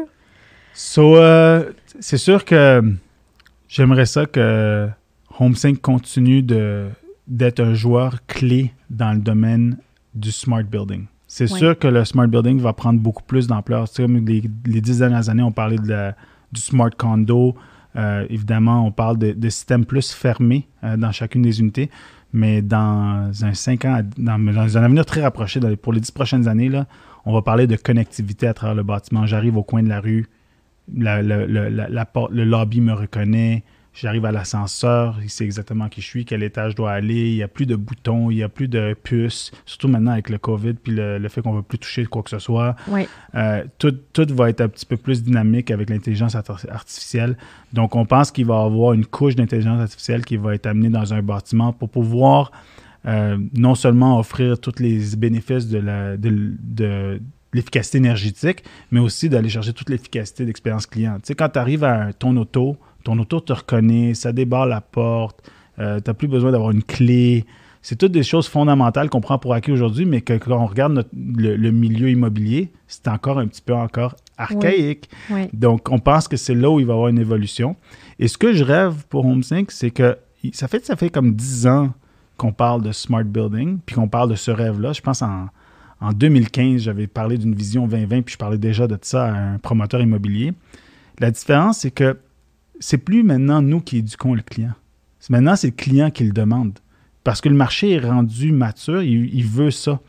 [0.74, 2.82] So, euh, c'est sûr que
[3.67, 4.88] j'aimerais ça que
[5.39, 6.41] HomeSync continue
[7.28, 9.78] d'être un joueur clé dans le domaine
[10.13, 11.05] du smart building.
[11.28, 13.88] C'est sûr que le smart building va prendre beaucoup plus d'ampleur.
[13.95, 16.11] Comme les, les, dix dernières années, on parlait de
[16.51, 17.55] du smart condo.
[17.95, 21.89] Euh, évidemment, on parle de, systèmes plus fermés euh, dans chacune des unités.
[22.32, 26.47] Mais dans un cinq ans, dans, dans un avenir très rapproché, pour les dix prochaines
[26.47, 26.86] années, là,
[27.26, 29.26] on va parler de connectivité à travers le bâtiment.
[29.26, 30.28] J'arrive au coin de la rue,
[30.93, 33.63] le lobby me reconnaît,
[33.93, 37.36] j'arrive à l'ascenseur, il sait exactement qui je suis, quel étage je dois aller, il
[37.36, 40.38] n'y a plus de boutons, il n'y a plus de puces, surtout maintenant avec le
[40.38, 42.76] COVID, puis le, fait qu'on ne veut plus toucher quoi que ce soit.
[43.36, 43.95] Euh, tout,
[44.30, 47.38] va être un petit peu plus dynamique avec l'intelligence artificielle.
[47.74, 50.89] Donc, on pense qu'il va y avoir une couche d'intelligence artificielle qui va être amenée
[50.89, 52.51] dans un bâtiment pour pouvoir
[53.06, 57.20] euh, non seulement offrir tous les bénéfices de,
[57.54, 61.16] l'efficacité énergétique, mais aussi d'aller chercher toute l'efficacité d'expérience client.
[61.16, 64.82] Tu sais, quand tu arrives à ton auto, ton auto te reconnaît, ça débarre la
[64.82, 67.45] porte, euh, tu n'as plus besoin d'avoir une clé.
[67.82, 71.08] C'est toutes des choses fondamentales qu'on prend pour acquis aujourd'hui, mais que quand on regarde
[71.14, 75.10] le, milieu immobilier, c'est encore un petit peu encore archaïque.
[75.54, 77.78] Donc, on pense que c'est là où il va y avoir une évolution.
[78.20, 80.18] Et ce que je rêve pour HomeSync, c'est que
[80.52, 81.93] ça fait, ça fait comme 10 ans
[82.39, 84.93] qu'on parle de smart building, puis qu'on parle de ce rêve-là.
[84.93, 85.47] Je pense en,
[86.01, 89.57] en 2015, j'avais parlé d'une vision 2020, puis je parlais déjà de ça à un
[89.57, 90.53] promoteur immobilier.
[91.19, 92.17] La différence, c'est que
[92.79, 94.73] c'est plus maintenant nous qui éduquons le client.
[95.29, 96.79] Maintenant, c'est le client qui le demande.
[97.25, 99.99] Parce que le marché est rendu mature, il, veut ça.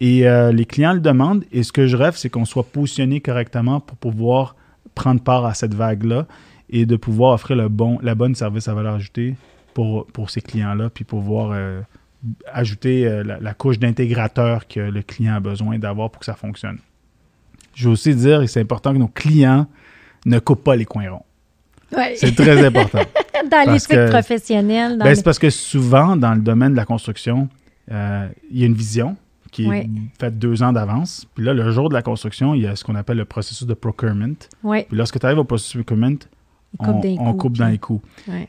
[0.00, 1.44] Et euh, les clients le demandent.
[1.52, 4.56] Et ce que je rêve, c'est qu'on soit positionné correctement pour pouvoir
[4.96, 6.26] prendre part à cette vague-là
[6.68, 9.36] et de pouvoir offrir le bon, la bonne service à valeur ajoutée
[10.12, 11.80] pour, ces clients-là, puis pouvoir euh,
[12.52, 16.78] ajouter euh, la, couche d'intégrateur que le client a besoin d'avoir pour que ça fonctionne.
[17.74, 19.66] Je veux aussi dire, et c'est important que nos clients
[20.26, 21.24] ne coupent pas les coins ronds.
[22.16, 23.02] C'est très important.
[23.50, 24.98] dans l'éthique professionnelle.
[24.98, 27.48] Ben, c'est parce que souvent, dans le domaine de la construction,
[27.90, 29.16] euh, il y a une vision
[29.52, 29.88] qui est
[30.20, 31.26] faite deux ans d'avance.
[31.34, 33.66] Puis là, le jour de la construction, il y a ce qu'on appelle le processus
[33.66, 34.34] de procurement.
[34.62, 36.18] Puis lorsque tu arrives au processus de procurement,
[36.78, 38.06] on, coupe dans les coups.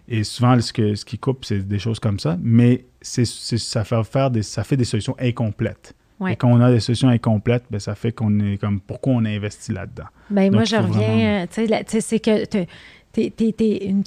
[0.07, 3.83] Et souvent, ce, que, ce qui coupe, c'est des choses comme ça, mais c'est, ça,
[3.83, 5.95] fait faire des, ça fait des solutions incomplètes.
[6.27, 9.23] Et quand on a des solutions incomplètes, ben, ça fait qu'on est comme pourquoi on
[9.23, 10.03] a investi là-dedans?
[10.29, 12.67] Ben, moi, je reviens, euh, tu sais, c'est que t'es,
[13.85, 14.03] une,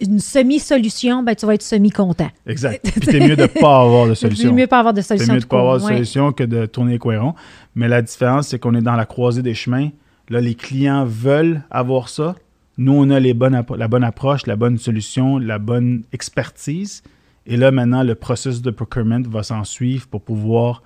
[0.00, 2.30] une semi-solution, ben, tu vas être semi-content.
[2.46, 2.88] Exact.
[3.00, 4.50] Puis t'es mieux de ne pas avoir de solution.
[4.50, 5.26] C'est mieux de pas avoir de solution.
[5.26, 7.34] C'est mieux de ne pas avoir de solution que de tourner les coins
[7.74, 9.90] Mais la différence, c'est qu'on est dans la croisée des chemins.
[10.28, 12.36] Là, les clients veulent avoir ça.
[12.78, 17.02] Nous, on a les bonnes, la bonne approche, la bonne solution, la bonne expertise.
[17.44, 20.82] Et là, maintenant, le processus de procurement va s'en suivre pour pouvoir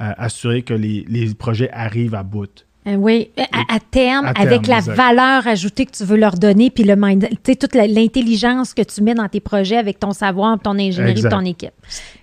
[0.00, 2.66] euh, assurer que les, les, projets arrivent à bout.
[2.86, 6.94] Euh, oui, à, terme, avec la valeur ajoutée que tu veux leur donner, puis le
[6.96, 11.40] mind, toute l'intelligence que tu mets dans tes projets avec ton savoir, ton ingénierie, ton
[11.40, 11.72] équipe.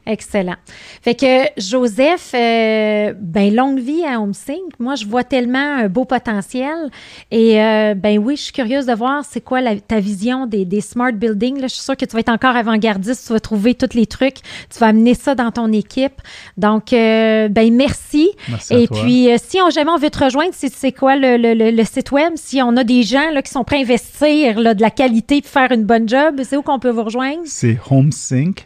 [0.05, 0.55] Excellent.
[1.01, 4.73] Fait que Joseph, euh, ben longue vie à HomeSync.
[4.77, 6.89] Moi, je vois tellement un beau potentiel.
[7.31, 11.13] Et euh, ben oui, je suis curieuse de voir c'est quoi ta vision des, smart
[11.13, 11.59] buildings.
[11.61, 13.27] Là, je suis sûre que tu vas être encore avant-gardiste.
[13.27, 14.37] Tu vas trouver tous les trucs.
[14.69, 16.21] Tu vas amener ça dans ton équipe.
[16.57, 18.31] Donc, euh, ben merci.
[18.49, 22.33] merci Et puis, si on jamais on veut te rejoindre, c'est quoi le, site web?
[22.35, 25.41] Si on a des gens là, qui sont prêts à investir là, de la qualité
[25.41, 27.43] pour faire une bonne job, c'est où qu'on peut vous rejoindre?
[27.45, 28.65] C'est HomeSync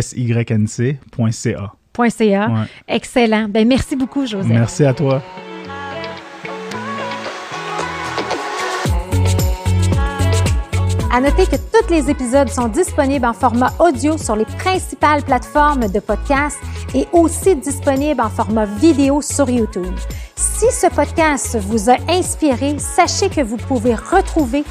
[0.00, 1.72] sync.ca.
[2.10, 2.66] .ca.
[2.88, 3.48] Excellent.
[3.48, 4.48] Ben, merci beaucoup, Joseph.
[4.48, 5.22] Merci à toi.
[11.12, 15.86] À noter que tous les épisodes sont disponibles en format audio sur les principales plateformes
[15.86, 16.58] de podcast
[16.92, 19.94] et aussi disponibles en format vidéo sur YouTube.
[20.34, 24.64] Si ce podcast vous a inspiré, sachez que vous pouvez retrouver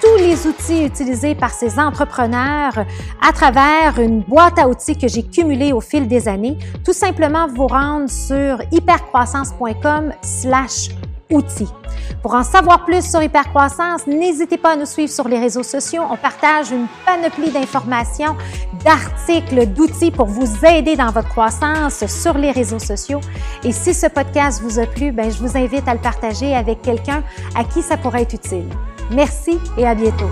[0.00, 2.84] tous les outils utilisés par ces entrepreneurs
[3.20, 6.56] à travers une boîte à outils que j'ai cumulée au fil des années.
[6.84, 10.88] Tout simplement vous rendre sur hypercroissance.com slash
[11.30, 11.68] outils.
[12.22, 16.02] Pour en savoir plus sur Hypercroissance, n'hésitez pas à nous suivre sur les réseaux sociaux.
[16.10, 18.36] On partage une panoplie d'informations,
[18.84, 23.20] d'articles, d'outils pour vous aider dans votre croissance sur les réseaux sociaux.
[23.64, 26.82] Et si ce podcast vous a plu, ben, je vous invite à le partager avec
[26.82, 27.22] quelqu'un
[27.54, 28.66] à qui ça pourrait être utile.
[29.10, 30.30] Merci et à bientôt.